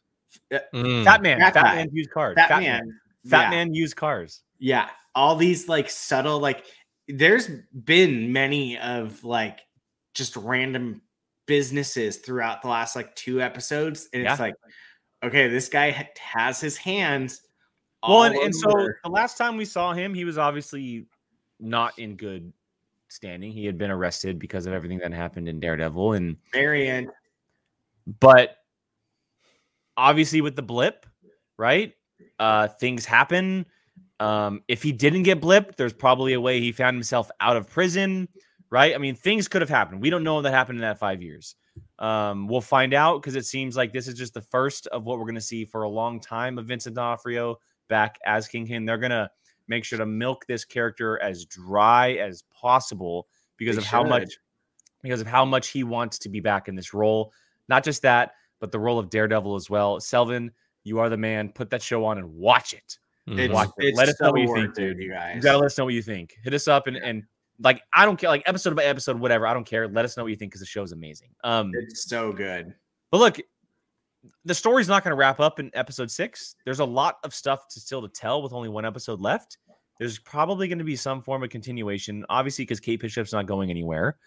[0.74, 1.04] Mm.
[1.04, 1.40] Fat man.
[1.40, 2.36] Fat Fat, man used cars.
[2.36, 2.80] Fat, Fat, man.
[2.80, 3.00] man.
[3.28, 4.42] Fat yeah, man used cars.
[4.60, 4.90] Yeah.
[5.14, 6.66] All these like subtle like
[7.08, 7.50] there's
[7.84, 9.60] been many of like
[10.14, 11.02] just random
[11.48, 14.32] businesses throughout the last like two episodes and Yeah.
[14.32, 14.56] it's like
[15.24, 17.42] okay, this guy has his hands
[18.08, 18.70] Well, and, and so
[19.04, 21.08] the last time we saw him, he was obviously
[21.60, 22.52] not in good
[23.12, 23.52] standing.
[23.52, 27.12] He had been arrested because of everything that happened in Daredevil, and Marion
[28.20, 28.58] but
[29.98, 31.06] obviously with the blip,
[31.58, 31.94] right?
[32.40, 33.66] Uh, things happen.
[34.20, 37.70] Um, if he didn't get blipped, there's probably a way he found himself out of
[37.70, 38.28] prison,
[38.70, 38.94] right?
[38.94, 40.02] I mean, things could have happened.
[40.02, 41.56] We don't know that happened in that five years.
[42.00, 45.18] Um, we'll find out because it seems like this is just the first of what
[45.18, 47.58] we're going to see for a long time of Vincent D'Onofrio
[47.90, 48.86] back as Kingpin.
[48.86, 49.30] They're going to
[49.72, 54.38] make sure to milk this character as dry as possible because They of how much
[55.02, 57.34] because of how much he wants to be back in this role.
[57.68, 59.98] Not just that, but the role of Daredevil as well.
[60.00, 60.50] Selvin,
[60.84, 61.50] you are the man.
[61.50, 63.00] Put that show on and watch it.
[63.28, 63.40] Mhm.
[63.40, 63.86] it's, Watch it.
[63.86, 64.98] it's Let us know what you think, dude.
[65.00, 65.36] you guys.
[65.38, 66.38] You gotta let us know what you think.
[66.44, 67.24] Hit us up and and
[67.60, 69.46] like I don't care, like episode by episode, whatever.
[69.48, 69.88] I don't care.
[69.88, 71.30] Let us know what you think because the show's amazing.
[71.44, 72.74] Um, it's so good.
[73.12, 73.38] but look,
[74.46, 76.56] the story's not going to wrap up in episode six.
[76.66, 79.58] There's a lot of stuff to still to tell with only one episode left.
[80.02, 83.70] There's probably going to be some form of continuation, obviously, because Kate Bishop's not going
[83.70, 84.18] anywhere.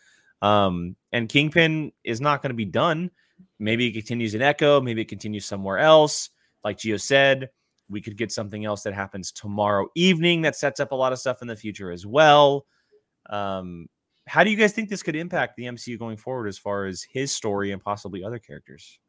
[0.40, 3.10] Um, and Kingpin is not going to be done.
[3.58, 6.30] Maybe it continues in Echo, maybe it continues somewhere else.
[6.62, 7.50] Like Gio said,
[7.90, 11.18] we could get something else that happens tomorrow evening that sets up a lot of
[11.18, 12.66] stuff in the future as well.
[13.28, 13.88] Um,
[14.28, 17.02] how do you guys think this could impact the MCU going forward as far as
[17.02, 19.00] his story and possibly other characters?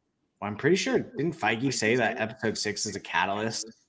[0.41, 3.84] I'm pretty sure didn't Feige say that episode six is a catalyst?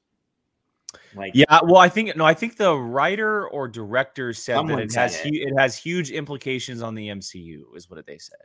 [1.15, 4.93] Like Yeah, well, I think no, I think the writer or director said that it
[4.93, 5.23] said has it.
[5.25, 8.37] hu- it has huge implications on the MCU, is what they said.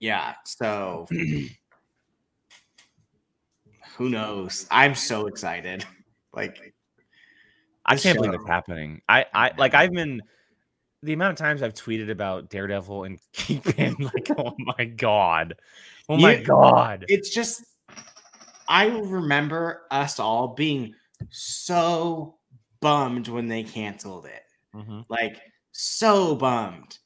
[0.00, 1.06] yeah, so
[3.96, 4.66] who knows?
[4.70, 5.84] I'm so excited.
[6.34, 6.74] Like
[7.84, 9.00] I can't believe it's happening.
[9.08, 10.22] I, I like I've been
[11.02, 15.54] the amount of times I've tweeted about Daredevil and Kingpin, like, oh my god,
[16.08, 17.64] oh my god, it's just
[18.68, 20.94] I remember us all being
[21.30, 22.38] so
[22.80, 24.42] bummed when they canceled it.
[24.74, 25.04] Mhm.
[25.08, 25.40] Like
[25.72, 26.98] so bummed.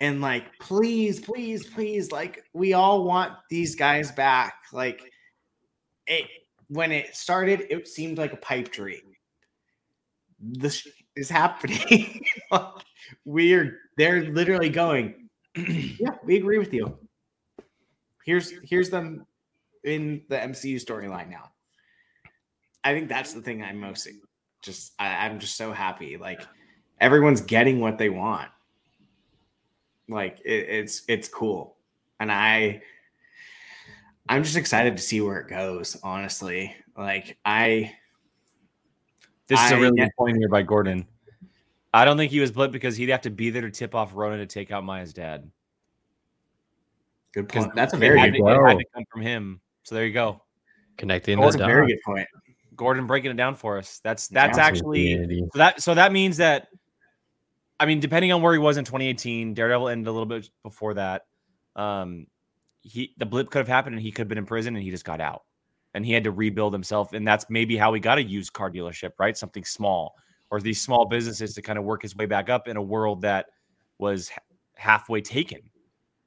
[0.00, 4.54] And like please, please, please like we all want these guys back.
[4.72, 5.02] Like
[6.06, 6.26] it
[6.68, 9.02] when it started it seemed like a pipe dream.
[10.40, 10.86] This
[11.16, 12.24] is happening.
[13.24, 16.96] We're they're literally going yeah, we agree with you.
[18.24, 19.26] Here's here's them
[19.84, 21.50] in the MCU storyline now.
[22.88, 24.08] I think that's the thing I'm most
[24.62, 26.16] just I, I'm just so happy.
[26.16, 26.40] Like
[27.00, 28.48] everyone's getting what they want.
[30.08, 31.76] Like it, it's it's cool,
[32.18, 32.80] and I
[34.26, 35.98] I'm just excited to see where it goes.
[36.02, 37.92] Honestly, like I
[39.48, 41.06] This is a I really ne- good point here by Gordon.
[41.92, 44.12] I don't think he was blipped because he'd have to be there to tip off
[44.14, 45.50] Ronin to take out Maya's dad.
[47.34, 47.74] good Because point.
[47.76, 48.32] That's a very good.
[48.38, 48.60] to- Point.
[48.62, 49.60] it had to come from him.
[49.82, 50.40] So there you go.
[50.96, 52.26] Connecting the That's a very good point.
[52.78, 54.00] Gordon breaking it down for us.
[54.02, 56.68] That's that's actually so that so that means that
[57.78, 60.94] I mean, depending on where he was in 2018, Daredevil ended a little bit before
[60.94, 61.26] that.
[61.76, 62.26] Um,
[62.80, 64.90] he the blip could have happened and he could have been in prison and he
[64.90, 65.42] just got out
[65.92, 67.12] and he had to rebuild himself.
[67.12, 69.36] And that's maybe how he got a used car dealership, right?
[69.36, 70.14] Something small
[70.50, 73.20] or these small businesses to kind of work his way back up in a world
[73.22, 73.46] that
[73.98, 74.30] was
[74.76, 75.60] halfway taken,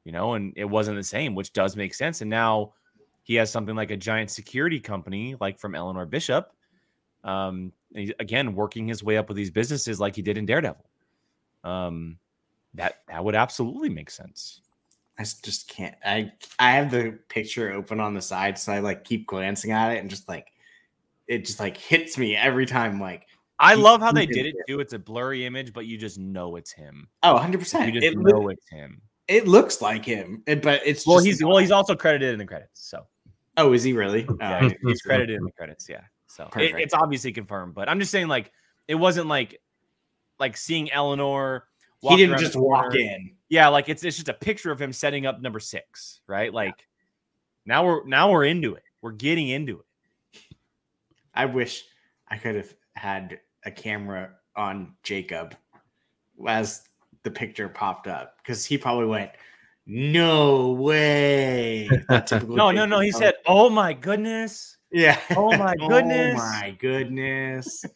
[0.03, 2.21] you know, and it wasn't the same, which does make sense.
[2.21, 2.73] And now
[3.23, 6.51] he has something like a giant security company, like from Eleanor Bishop.
[7.23, 10.45] Um, and he's, again, working his way up with these businesses like he did in
[10.45, 10.85] Daredevil.
[11.63, 12.17] Um,
[12.73, 14.61] that that would absolutely make sense.
[15.19, 15.95] I just can't.
[16.03, 19.91] I I have the picture open on the side, so I like keep glancing at
[19.91, 20.51] it and just like
[21.27, 22.99] it just like hits me every time.
[22.99, 23.27] Like
[23.59, 24.79] I love how they did it too.
[24.79, 27.07] It's a blurry image, but you just know it's him.
[27.21, 27.93] oh, 100 You percent.
[27.93, 28.99] just It know loo- it's him.
[29.27, 31.49] it looks like him, but it's Well, he's not.
[31.49, 32.83] well, he's also credited in the credits.
[32.89, 33.05] So
[33.57, 34.27] oh, is he really?
[34.39, 35.87] yeah, Oh, he's- credited in the credits.
[35.89, 37.73] Yeah, so it- it's obviously confirmed.
[37.75, 38.51] But I'm just saying, like,
[38.87, 39.59] it wasn't like
[40.39, 41.67] like seeing Eleanor.
[42.01, 43.35] he didn't just walk in.
[43.49, 46.53] Yeah, like it's it's just a picture of him setting up number six, right?
[46.53, 46.87] Like
[47.65, 48.83] now we're now we're into it.
[49.01, 50.55] We're getting into it.
[51.33, 51.83] I wish
[52.27, 55.55] I could have had a camera on Jacob
[56.47, 56.83] as
[57.23, 59.31] the picture popped up because he probably went,
[59.85, 62.99] "No way!" No, no, no.
[62.99, 63.15] He comment.
[63.15, 67.85] said, "Oh my goodness." "Yeah." "Oh my oh goodness." Oh my goodness!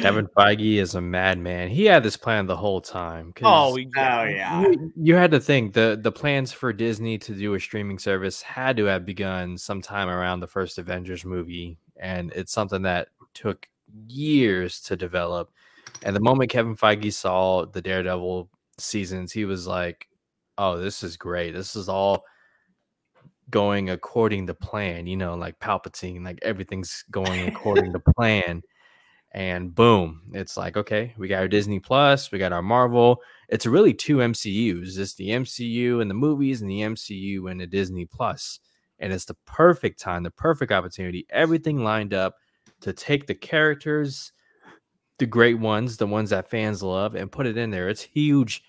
[0.00, 1.68] Kevin Feige is a madman.
[1.68, 3.32] He had this plan the whole time.
[3.42, 4.62] Oh, we, Oh yeah.
[4.62, 8.42] you, you had to think the the plans for Disney to do a streaming service
[8.42, 13.66] had to have begun sometime around the first Avengers movie, and it's something that took
[14.08, 15.50] years to develop.
[16.02, 18.48] And the moment Kevin Feige saw the Daredevil
[18.78, 20.08] seasons, he was like,
[20.58, 21.52] "Oh, this is great.
[21.52, 22.24] This is all."
[23.50, 28.62] going according to plan you know like palpatine like everything's going according to plan
[29.32, 33.66] and boom it's like okay we got our disney plus we got our marvel it's
[33.66, 38.06] really two mcus it's the mcu and the movies and the mcu and the disney
[38.06, 38.58] Plus.
[38.58, 38.60] plus
[39.00, 42.36] and it's the perfect time the perfect opportunity everything lined up
[42.80, 44.32] to take the characters
[45.18, 47.88] the great ones the ones that fans love and put it in there.
[47.88, 48.62] It's huge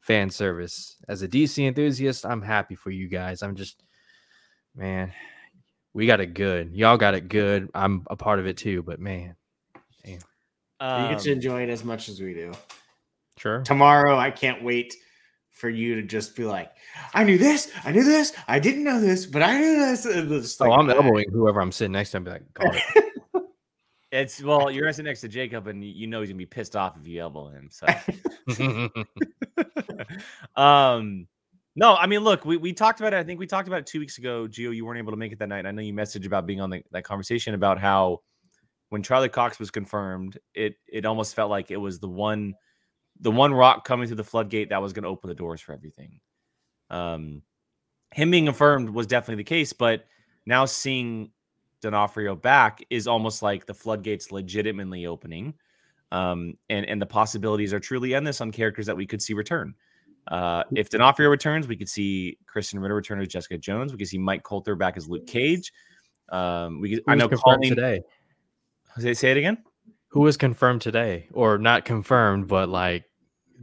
[0.00, 0.96] fan service.
[1.08, 3.42] As a dc enthusiast i'm happy for you guys.
[3.42, 3.82] I'm just
[4.74, 5.12] man
[5.92, 6.74] we got it good.
[6.74, 7.68] Y'all got it good.
[7.74, 9.36] I'm a part of it too but man
[10.80, 12.52] you um, get to enjoy it as much as we do.
[13.36, 13.62] sure.
[13.62, 14.94] Tomorrow, I can't wait
[15.50, 16.72] for you to just be like,
[17.12, 20.32] "I knew this, I knew this, I didn't know this, but I knew this." And
[20.32, 20.94] it's oh like, i'm ah.
[20.94, 23.04] elbowing whoever i'm sitting next to and be like call it
[24.12, 26.96] It's well, you're sitting next to Jacob, and you know he's gonna be pissed off
[27.00, 27.70] if you elbow him.
[27.70, 27.86] So,
[30.60, 31.28] um,
[31.76, 33.18] no, I mean, look, we, we talked about it.
[33.18, 34.48] I think we talked about it two weeks ago.
[34.48, 35.64] Gio, you weren't able to make it that night.
[35.64, 38.22] I know you messaged about being on the, that conversation about how
[38.88, 42.54] when Charlie Cox was confirmed, it it almost felt like it was the one
[43.20, 45.72] the one rock coming through the floodgate that was going to open the doors for
[45.72, 46.20] everything.
[46.88, 47.42] Um,
[48.12, 50.06] him being confirmed was definitely the case, but
[50.46, 51.30] now seeing
[51.80, 55.54] D'Onofrio back is almost like the floodgates legitimately opening.
[56.12, 59.74] Um, and, and the possibilities are truly endless on characters that we could see return.
[60.28, 63.92] Uh, if D'Onofrio returns, we could see Krysten Ritter return as Jessica Jones.
[63.92, 65.72] We could see Mike Colter back as Luke Cage.
[66.30, 67.74] Um, we could, I know confirmed Colleen.
[67.74, 68.02] today
[68.98, 69.58] Say, say it again.
[70.08, 73.04] who was confirmed today or not confirmed but like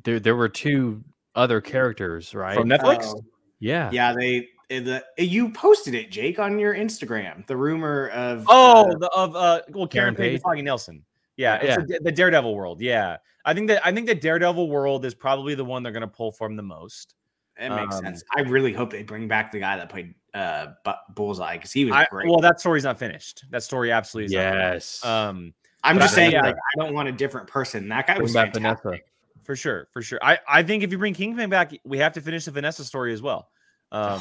[0.03, 1.03] there there were two
[1.36, 3.05] other characters right From Netflix?
[3.05, 3.22] Oh,
[3.59, 7.45] yeah yeah, they the you posted it, Jake, on your Instagram.
[7.47, 10.41] The rumor of Oh, uh, the, of uh, well, Karen Karen Page.
[10.41, 11.03] Foggy Nelson.
[11.38, 11.78] Yeah, Yeah.
[11.80, 12.82] it's a- the Daredevil world.
[12.82, 16.01] Yeah, I think that I think the Daredevil world is probably the one they're going
[16.01, 17.15] to pull from the most.
[17.59, 18.24] it makes um, sense.
[18.36, 21.86] I really hope they bring back the guy that played uh Bu- Bullseye because he
[21.86, 22.28] was I, great.
[22.28, 23.45] well, that story's not finished.
[23.49, 24.32] That story absolutely is.
[24.34, 25.05] yes finished.
[25.05, 25.53] Um,
[25.84, 26.41] I'm just I- saying, yeah.
[26.41, 27.88] like, I don't want a different person.
[27.89, 28.84] That guy Bring was back fantastic.
[28.84, 29.03] Vanessa.
[29.43, 30.20] for sure, for sure.
[30.22, 33.13] I I think if you bring Kingpin back, we have to finish the Vanessa story
[33.13, 33.49] as well.
[33.91, 34.20] Um,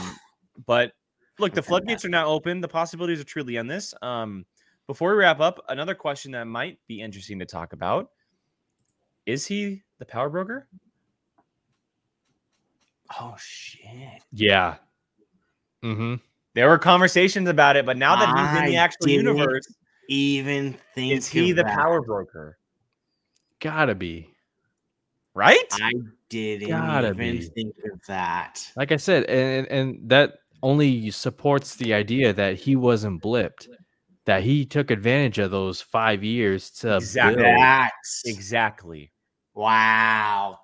[0.67, 0.93] but
[1.39, 2.61] look, the floodgates are now open.
[2.61, 3.95] The possibilities are truly endless.
[4.03, 4.47] Um,
[4.87, 8.11] before we wrap up, another question that might be interesting to talk about:
[9.27, 10.69] Is he the power broker?
[13.21, 14.23] Oh shit!
[14.33, 14.77] yeah
[15.83, 16.15] mm-hmm
[16.55, 19.67] There were conversations about it, but now that he's in the actual universe,
[20.09, 22.59] Even think is he the power broker?
[23.61, 24.29] gotta be
[25.35, 25.65] right?
[25.73, 25.93] I
[26.29, 27.41] didn't Gotta even be.
[27.43, 28.67] think of that.
[28.77, 33.69] Like I said, and and that only supports the idea that he wasn't blipped,
[34.25, 37.43] that he took advantage of those five years to Exactly.
[37.43, 37.91] build.
[38.25, 39.13] Exactly.
[39.55, 40.59] wow.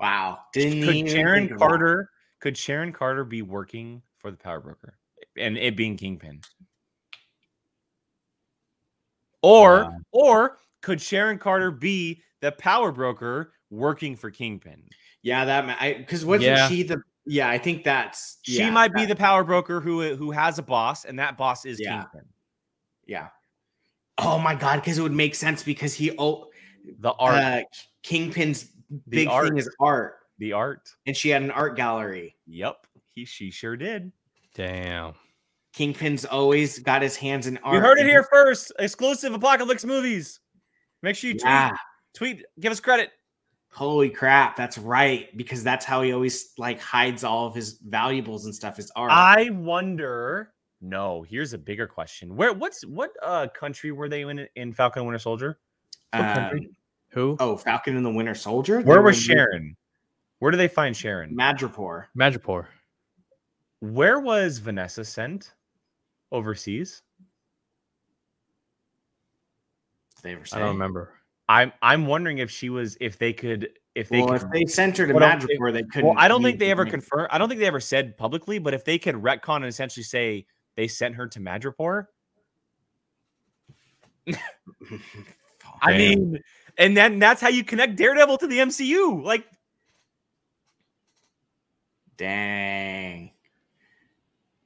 [0.00, 0.38] wow.
[0.52, 1.58] Didn't Could Sharon think of.
[1.58, 4.96] Carter could Sharon Carter be working for the power broker
[5.36, 6.40] and it being Kingpin?
[9.42, 9.98] Or Wow.
[10.12, 14.84] or could Sharon Carter be the power broker working for Kingpin?
[15.22, 16.68] Yeah, that I because wasn't Yeah.
[16.68, 17.02] she the?
[17.26, 18.38] Yeah, I think that's.
[18.42, 21.64] She yeah, might be the power broker who who has a boss, and that boss
[21.64, 22.02] is Yeah.
[22.02, 22.28] Kingpin.
[23.06, 23.28] Yeah.
[24.18, 26.46] Oh my god, because it would make sense because he oh
[27.00, 27.62] The art, uh,
[28.02, 28.64] Kingpin's
[29.08, 29.48] big art.
[29.48, 30.88] thing is art, the art.
[31.06, 32.36] and she had an art gallery.
[32.46, 34.10] Yep, he she sure did.
[34.54, 35.14] Damn.
[35.74, 37.74] Kingpin's always got his hands in art.
[37.76, 38.72] You heard it here first.
[38.78, 40.40] Exclusive Apocalypse movies.
[41.02, 41.76] Make sure you tweet, Yeah.
[42.14, 43.10] tweet, give us credit.
[43.70, 45.34] Holy crap, that's right.
[45.36, 48.76] Because that's how he always like hides all of his valuables and stuff.
[48.76, 49.10] His art.
[49.12, 50.52] I wonder.
[50.80, 52.36] No, here's a bigger question.
[52.36, 55.58] Where what's what uh country were they in in Falcon Winter Soldier?
[56.12, 56.68] Um,
[57.10, 57.36] Who?
[57.40, 58.80] oh, Falcon and the Winter Soldier.
[58.80, 59.76] Where They was were in Sharon?
[60.38, 61.36] Where do they find Sharon?
[61.36, 62.06] Madripoor.
[62.16, 62.66] Madripoor.
[63.80, 65.54] Where was Vanessa sent?
[66.30, 67.02] Overseas?
[70.16, 70.56] Did they ever say?
[70.56, 71.12] I don't remember.
[71.48, 74.66] I'm I'm wondering if she was if they could if they Well, could if they
[74.66, 76.04] sent her to Well, don't they- couldn't.
[76.08, 77.28] Well, I don't think they ever confirmed.
[77.30, 80.46] I don't think they ever said publicly, but if they could retcon and essentially say
[80.76, 82.06] they sent her to Madripoor,
[85.82, 86.40] I mean,
[86.76, 89.22] and then that's how you connect Daredevil to the MCU.
[89.24, 89.46] Like,
[92.18, 92.97] Dang.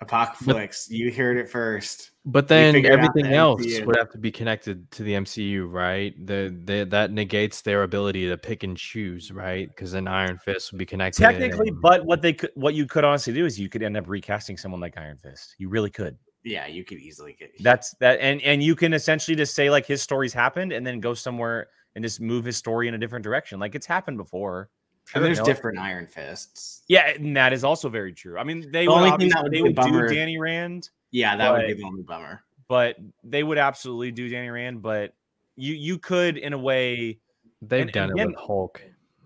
[0.03, 2.11] Apocalypse, you heard it first.
[2.25, 3.87] But then everything the else MCU.
[3.87, 6.15] would have to be connected to the MCU, right?
[6.25, 9.69] The, the that negates their ability to pick and choose, right?
[9.69, 11.23] Because then Iron Fist would be connected.
[11.23, 13.97] technically, and- but what they could, what you could honestly do is you could end
[13.97, 15.57] up recasting someone like Iron Fist.
[15.59, 16.17] You really could.
[16.45, 19.87] Yeah, you could easily get That's that, and and you can essentially just say like
[19.87, 23.23] his story's happened, and then go somewhere and just move his story in a different
[23.23, 23.61] direction.
[23.61, 24.71] Like it's happened before.
[25.15, 25.47] And there's you know?
[25.47, 26.83] different Iron Fists.
[26.89, 28.39] Yeah, and that is also very true.
[28.39, 29.77] I mean, they The would only thing that would they be a would
[30.09, 32.43] do Danny Rand, Yeah, that would be the only bummer.
[32.69, 34.81] but they would absolutely do Danny Rand.
[34.83, 35.15] But
[35.57, 37.19] you you could in a way.
[37.61, 38.83] they've and done it again- with Hulk.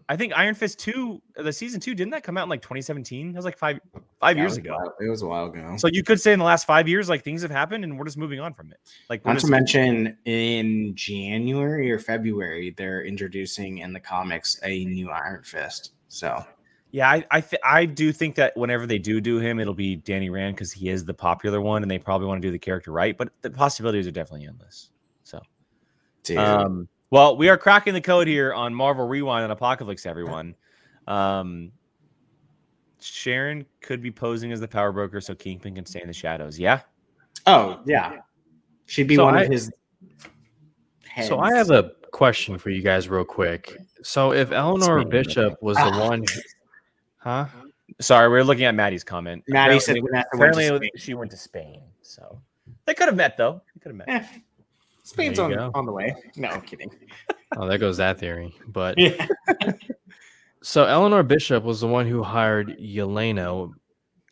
[0.09, 3.33] I think Iron Fist two, the season two, didn't that come out in like 2017?
[3.33, 3.81] That was like five
[4.21, 4.77] five Yeah, years it ago.
[4.77, 5.77] while- It was a while ago.
[5.79, 8.05] So you could say in the last five years, like things have happened, and we're
[8.05, 8.79] just moving on from it.
[9.11, 15.11] Like Not to mention, in January or February, they're introducing in the comics a new
[15.11, 15.93] Iron Fist.
[16.09, 16.45] So
[16.93, 19.97] Yeah, I I, th- I do think that whenever they do do him, it'll be
[19.97, 22.61] Danny Rand because he is the popular one, and they probably want to do the
[22.61, 23.19] character right.
[23.19, 24.91] But the possibilities are definitely endless.
[25.25, 25.41] So,
[26.23, 30.07] dude, um, well, we are cracking the code here on Marvel Rewind and Apocalypse.
[30.07, 30.55] Everyone,
[31.07, 31.71] um,
[33.01, 36.59] Sharon could be posing as the power broker, so Kingpin can stay in the shadows.
[36.59, 36.81] Yeah,
[37.47, 38.19] oh yeah,
[38.87, 39.71] she'd be So one I- of his.
[41.25, 43.75] So I have a question for you guys, real quick.
[44.03, 46.23] So if Eleanor Bishop was the one,
[47.17, 47.47] huh?
[48.01, 49.43] sorry, we are looking at Maddie's comment.
[49.49, 49.97] Maddie said
[50.35, 50.91] apparently, went to Spain.
[50.97, 52.39] she went to Spain, so
[52.85, 53.63] they could have met though.
[53.75, 54.09] They could have met.
[54.09, 54.27] Eh,
[55.07, 55.71] Spain's on, go.
[55.75, 56.15] on the way.
[56.37, 56.91] No, I'm kidding.
[57.57, 58.53] Oh, there goes that theory.
[58.67, 59.27] But Yeah.
[60.63, 63.71] so Eleanor Bishop was the one who hired Yelena.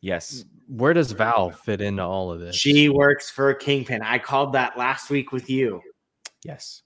[0.00, 0.44] Yes.
[0.66, 2.56] Where does Val fit into all of this?
[2.56, 4.02] She works for Kingpin.
[4.02, 5.80] I called that last week with you.
[6.42, 6.82] Yes.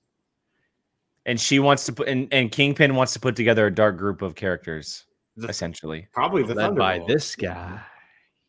[1.24, 4.20] And she wants to put and, and Kingpin wants to put together a dark group
[4.20, 6.08] of characters, The- essentially.
[6.12, 7.80] Probably the led by this guy.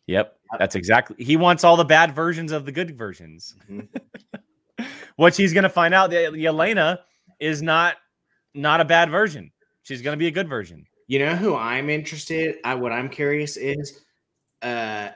[0.07, 0.35] Yep.
[0.57, 3.55] That's exactly he wants all the bad versions of the good versions.
[3.69, 3.87] Mhm.
[5.15, 6.99] What she's gonna find out that Yelena
[7.39, 7.95] is not
[8.53, 9.51] not a bad version.
[9.83, 10.85] She's gonna be a good version.
[11.07, 12.57] You know who I'm interested?
[12.63, 14.01] I what I'm curious is
[14.61, 15.09] uh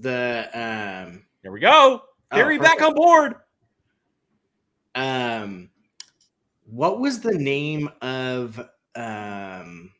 [0.00, 2.02] the um There we go.
[2.30, 3.34] Oh, back on board.
[4.94, 5.68] um
[6.64, 8.58] what was the name of
[8.94, 9.90] um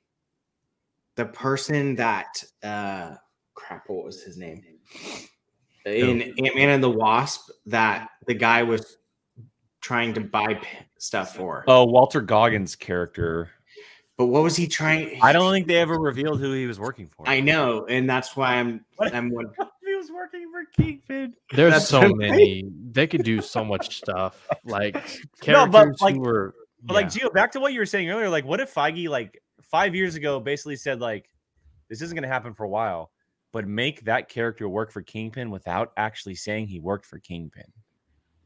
[1.16, 3.14] the person that uh
[3.54, 4.62] crap what was his name
[5.86, 8.98] in ant-man and the wasp that the guy was
[9.80, 10.60] trying to buy
[10.98, 13.50] stuff for Oh, Walton Goggins' character.
[14.16, 17.08] but what was he trying I don't think they ever revealed who he was working
[17.08, 17.28] for.
[17.28, 19.14] i know and that's why i'm What?
[19.14, 19.54] i'm wondering
[19.86, 21.34] he was working for Kingpin.
[21.52, 22.14] There's That's so right.
[22.16, 22.64] many.
[22.92, 24.48] They could do so much stuff.
[24.64, 24.94] Like
[25.46, 26.54] No, characters but, like- who were.
[26.84, 27.24] But like yeah.
[27.28, 30.14] Gio, back to what you were saying earlier, like what if Feige like five years
[30.14, 31.28] ago basically said like
[31.90, 33.10] this isn't gonna happen for a while,
[33.52, 37.64] but make that character work for Kingpin without actually saying he worked for Kingpin.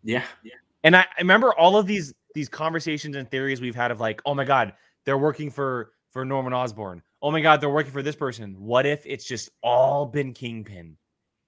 [0.02, 0.54] yeah yeah.
[0.84, 4.20] And I, I remember all of these these conversations and theories we've had of like,
[4.26, 7.02] oh my god, they're working for for Norman Osborn.
[7.22, 8.54] Oh my god, they're working for this person.
[8.60, 10.96] What if it's just all been Kingpin?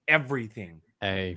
[0.09, 0.81] Everything.
[1.01, 1.37] Hey,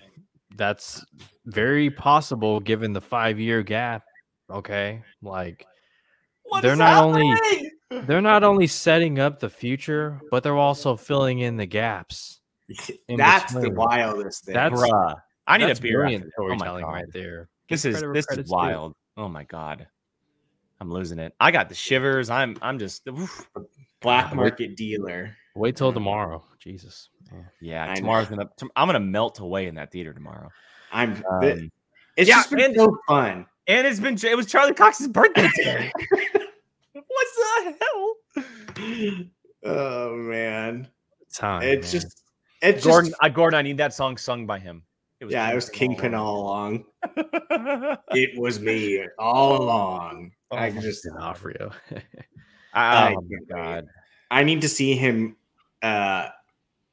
[0.56, 1.06] that's
[1.46, 4.04] very possible given the five year gap.
[4.50, 5.02] Okay.
[5.22, 5.66] Like
[6.44, 7.70] What They're is not only- happening?
[8.06, 12.40] They're not only setting up the future, but they're also filling in the gaps.
[13.08, 14.54] in That's the wildest thing.
[14.56, 15.16] That's- Bruh.
[15.48, 15.98] I need That's a beer.
[16.00, 16.92] brilliant after- oh my storytelling God.
[16.94, 17.50] right there.
[17.70, 18.56] This Give is this is credit's due.
[18.56, 18.96] wild.
[19.18, 19.88] Oh my god.
[20.80, 21.34] I'm losing it.
[21.40, 22.30] I got the shivers.
[22.30, 23.50] I'm I'm just oof.
[24.02, 25.36] black market dealer.
[25.56, 26.44] Wait till tomorrow.
[26.60, 27.10] Jesus.
[27.32, 27.40] Yeah.
[27.60, 27.84] yeah.
[27.86, 27.96] I know.
[27.96, 28.50] Tomorrow's gonna.
[28.56, 30.50] tom- I'm gonna melt away in that theater tomorrow.
[30.94, 31.24] I'm.
[31.30, 31.72] Um,
[32.16, 33.46] it's yeah, just been so fun.
[33.68, 35.92] and it's been it was Charlie Cox's birthday today.
[37.36, 37.76] what
[38.76, 39.26] the hell?
[39.64, 40.88] oh man,
[41.34, 41.62] Time.
[41.64, 42.02] it's man.
[42.02, 42.24] just
[42.62, 44.84] it's Gordon, just uh, Gordon, I need that song sung by him.
[45.20, 46.86] It yeah, it was Kingpin all along.
[47.18, 47.98] along.
[48.12, 50.32] It was me all along.
[50.52, 51.72] I Oh, just D'Onofrio.
[51.92, 51.98] oh
[52.74, 53.86] I- my god.
[54.32, 55.36] I need to see him
[55.82, 56.30] uh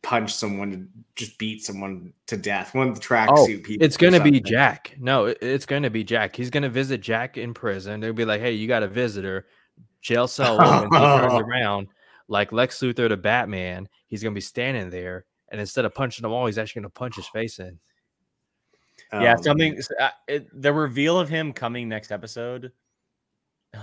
[0.02, 2.74] punch someone, just beat someone to death.
[2.74, 3.84] One of the tracksuit Oh, people.
[3.84, 4.40] it's gonna be.
[4.40, 4.94] Jack.
[4.98, 6.36] No, it- it's gonna be Jack.
[6.36, 8.00] He's gonna visit Jack in prison.
[8.00, 9.46] They'll be like, "Hey, you got a visitor."
[10.00, 10.94] Jail cell opens.
[10.94, 11.88] he turns around
[12.28, 13.88] like Lex Luthor to Batman.
[14.08, 17.16] He's gonna be standing there, and instead of punching the wall, he's actually gonna punch
[17.16, 17.78] his face in.
[19.12, 19.76] yeah, Um, something.
[19.78, 22.72] s- Uh, it, the reveal of him coming next episode.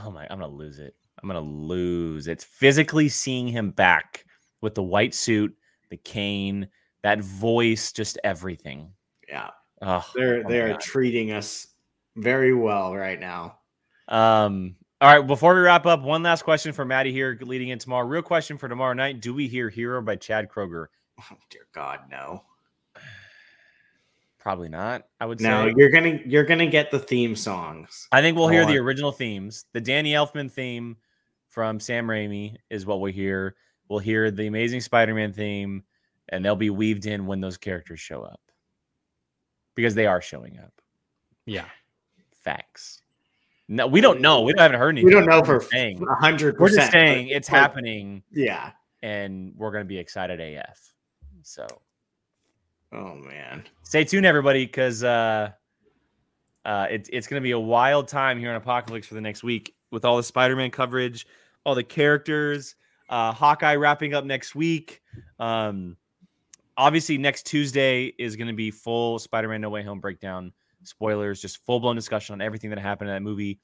[0.04, 0.24] Oh my!
[0.30, 0.96] I'm gonna lose it.
[1.22, 2.28] I'm gonna lose.
[2.28, 4.26] It's physically seeing him back
[4.62, 5.56] with the white suit,
[5.90, 6.68] the cane,
[7.04, 8.92] that voice, just everything.
[9.28, 9.50] Yeah,
[9.82, 11.68] Oh, they're oh they're treating us
[12.16, 13.60] very well right now.
[14.08, 14.76] Um.
[15.06, 15.28] All right.
[15.28, 18.08] Before we wrap up, one last question for Maddie here, leading in tomorrow.
[18.08, 20.88] Real question for tomorrow night: Do we hear "Hero" by Chad Kroeger?
[21.22, 22.42] Oh, dear God, no.
[24.40, 25.04] Probably not.
[25.20, 25.76] I would No, say.
[25.78, 28.08] you're gonna you're gonna get the theme songs.
[28.12, 29.66] I think we'll hear the original themes.
[29.74, 30.98] The Danny Elfman theme
[31.50, 33.56] from Sam Raimi is what we'll hear.
[33.90, 35.84] We'll hear the Amazing Spider-Man theme,
[36.30, 38.42] and they'll be weaved in when those characters show up
[39.76, 40.74] because they are showing up.
[41.46, 41.66] Yeah.
[42.34, 43.04] Facts.
[43.68, 44.42] No, we don't know.
[44.42, 45.06] We don't haven't heard anything.
[45.06, 46.04] We don't know for just saying.
[46.08, 46.60] a hundred.
[46.60, 48.72] We're just saying it's like, happening, Yeah.
[49.02, 50.80] and we're gonna be excited AF.
[51.42, 51.66] So
[52.92, 53.64] Oh man.
[53.84, 55.52] stay tuned, everybody, because uh,
[56.64, 60.06] uh, it's to be a wild time here in Apocalypse for the next week with
[60.06, 61.28] all the Spider-Man coverage,
[61.66, 62.76] all the characters,
[63.10, 65.02] uh, Hawkeye wrapping up next week.
[65.40, 65.98] Um,
[66.78, 70.54] obviously, next Tuesday is going to be full Spider-Man No Way Home breakdown,
[70.88, 73.60] spoilers, just full blown discussion on everything that happened in that movie.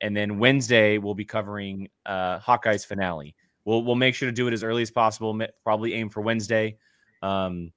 [0.00, 3.34] And then Wednesday we'll be covering uh, Hawkeye's finale.
[3.64, 5.38] We'll we'll make sure to do it as early as possible.
[5.64, 6.76] Probably aim for Wednesday.
[7.22, 7.72] Um,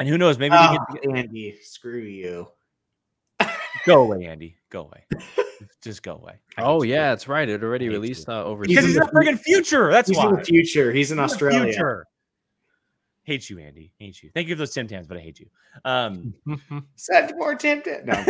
[0.00, 0.38] and who knows?
[0.38, 2.48] Maybe we Oh, get Andy, screw you.
[3.86, 4.56] Go away, Andy.
[4.70, 5.04] Go away.
[5.82, 6.34] Just go away.
[6.58, 6.92] I Oh you.
[6.92, 7.48] yeah, that's right.
[7.48, 8.64] It already released uh, over.
[8.64, 9.90] because he's in the the friggin' future.
[9.90, 10.28] That's He's why.
[10.30, 10.92] in the future.
[10.92, 12.02] He's in He's in the Australia.
[13.26, 13.32] Future.
[13.32, 13.92] Hate you, Andy.
[13.98, 14.30] Hate you.
[14.34, 15.46] Thank you for those Tim Tams, but I hate you.
[15.84, 16.34] Um,
[16.96, 18.06] Said more tempted.
[18.06, 18.24] No.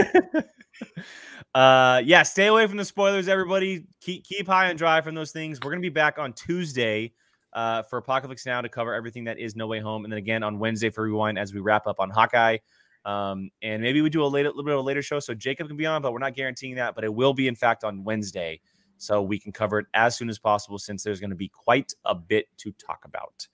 [1.55, 3.85] uh, yeah, stay away from the spoilers, everybody.
[4.01, 5.61] Keep keep high and dry from those things.
[5.63, 7.13] We're gonna be back on Tuesday
[7.53, 10.43] uh, for Apocalypse Now to cover everything that is No Way Home, and then again
[10.43, 12.59] on Wednesday for Rewind as we wrap up on Hawkeye.
[13.05, 15.69] Um, and maybe we do a later, little bit of a later show, so Jacob
[15.69, 16.95] can be on, but we're not guaranteeing that.
[16.95, 18.61] But it will be, in fact, on Wednesday,
[18.99, 21.93] so we can cover it as soon as possible, since there's going to be quite
[22.05, 23.47] a bit to talk about.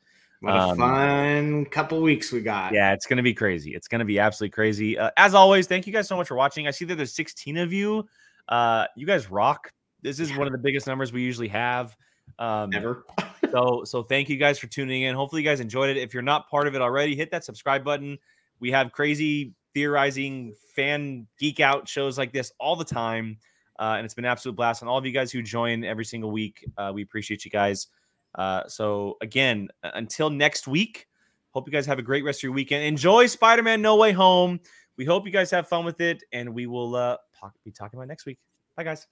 [0.43, 2.73] What a Um, fun couple weeks we got.
[2.73, 3.77] Yeah, it's going to be crazy.
[3.77, 4.99] It's going to be absolutely crazy.
[4.99, 6.67] Uh, as always, thank you guys so much for watching.
[6.67, 8.09] I see that there's 16 of you.
[8.49, 9.73] Uh, you guys rock.
[10.03, 11.97] This is one of the biggest numbers we usually have.
[12.41, 13.05] Um, Ever.
[13.53, 15.15] so, so thank you guys for tuning in.
[15.15, 15.97] Hopefully, you guys enjoyed it.
[15.97, 18.19] If you're not part of it already, hit that subscribe button.
[18.59, 23.39] We have crazy theorizing fan geek out shows like this all the time.
[23.79, 24.83] Uh, and it's been an absolute blast.
[24.83, 27.87] And all of you guys who join every single week, uh, we appreciate you guys.
[28.35, 31.07] Uh, so again, until next week,
[31.51, 32.85] hope you guys have a great rest of your weekend.
[32.85, 34.61] Enjoy Spider-Man No Way Home.
[34.97, 37.99] We hope you guys have fun with it, and we will uh, talk, be talking
[37.99, 38.39] about next week.
[38.77, 39.07] Bye, guys.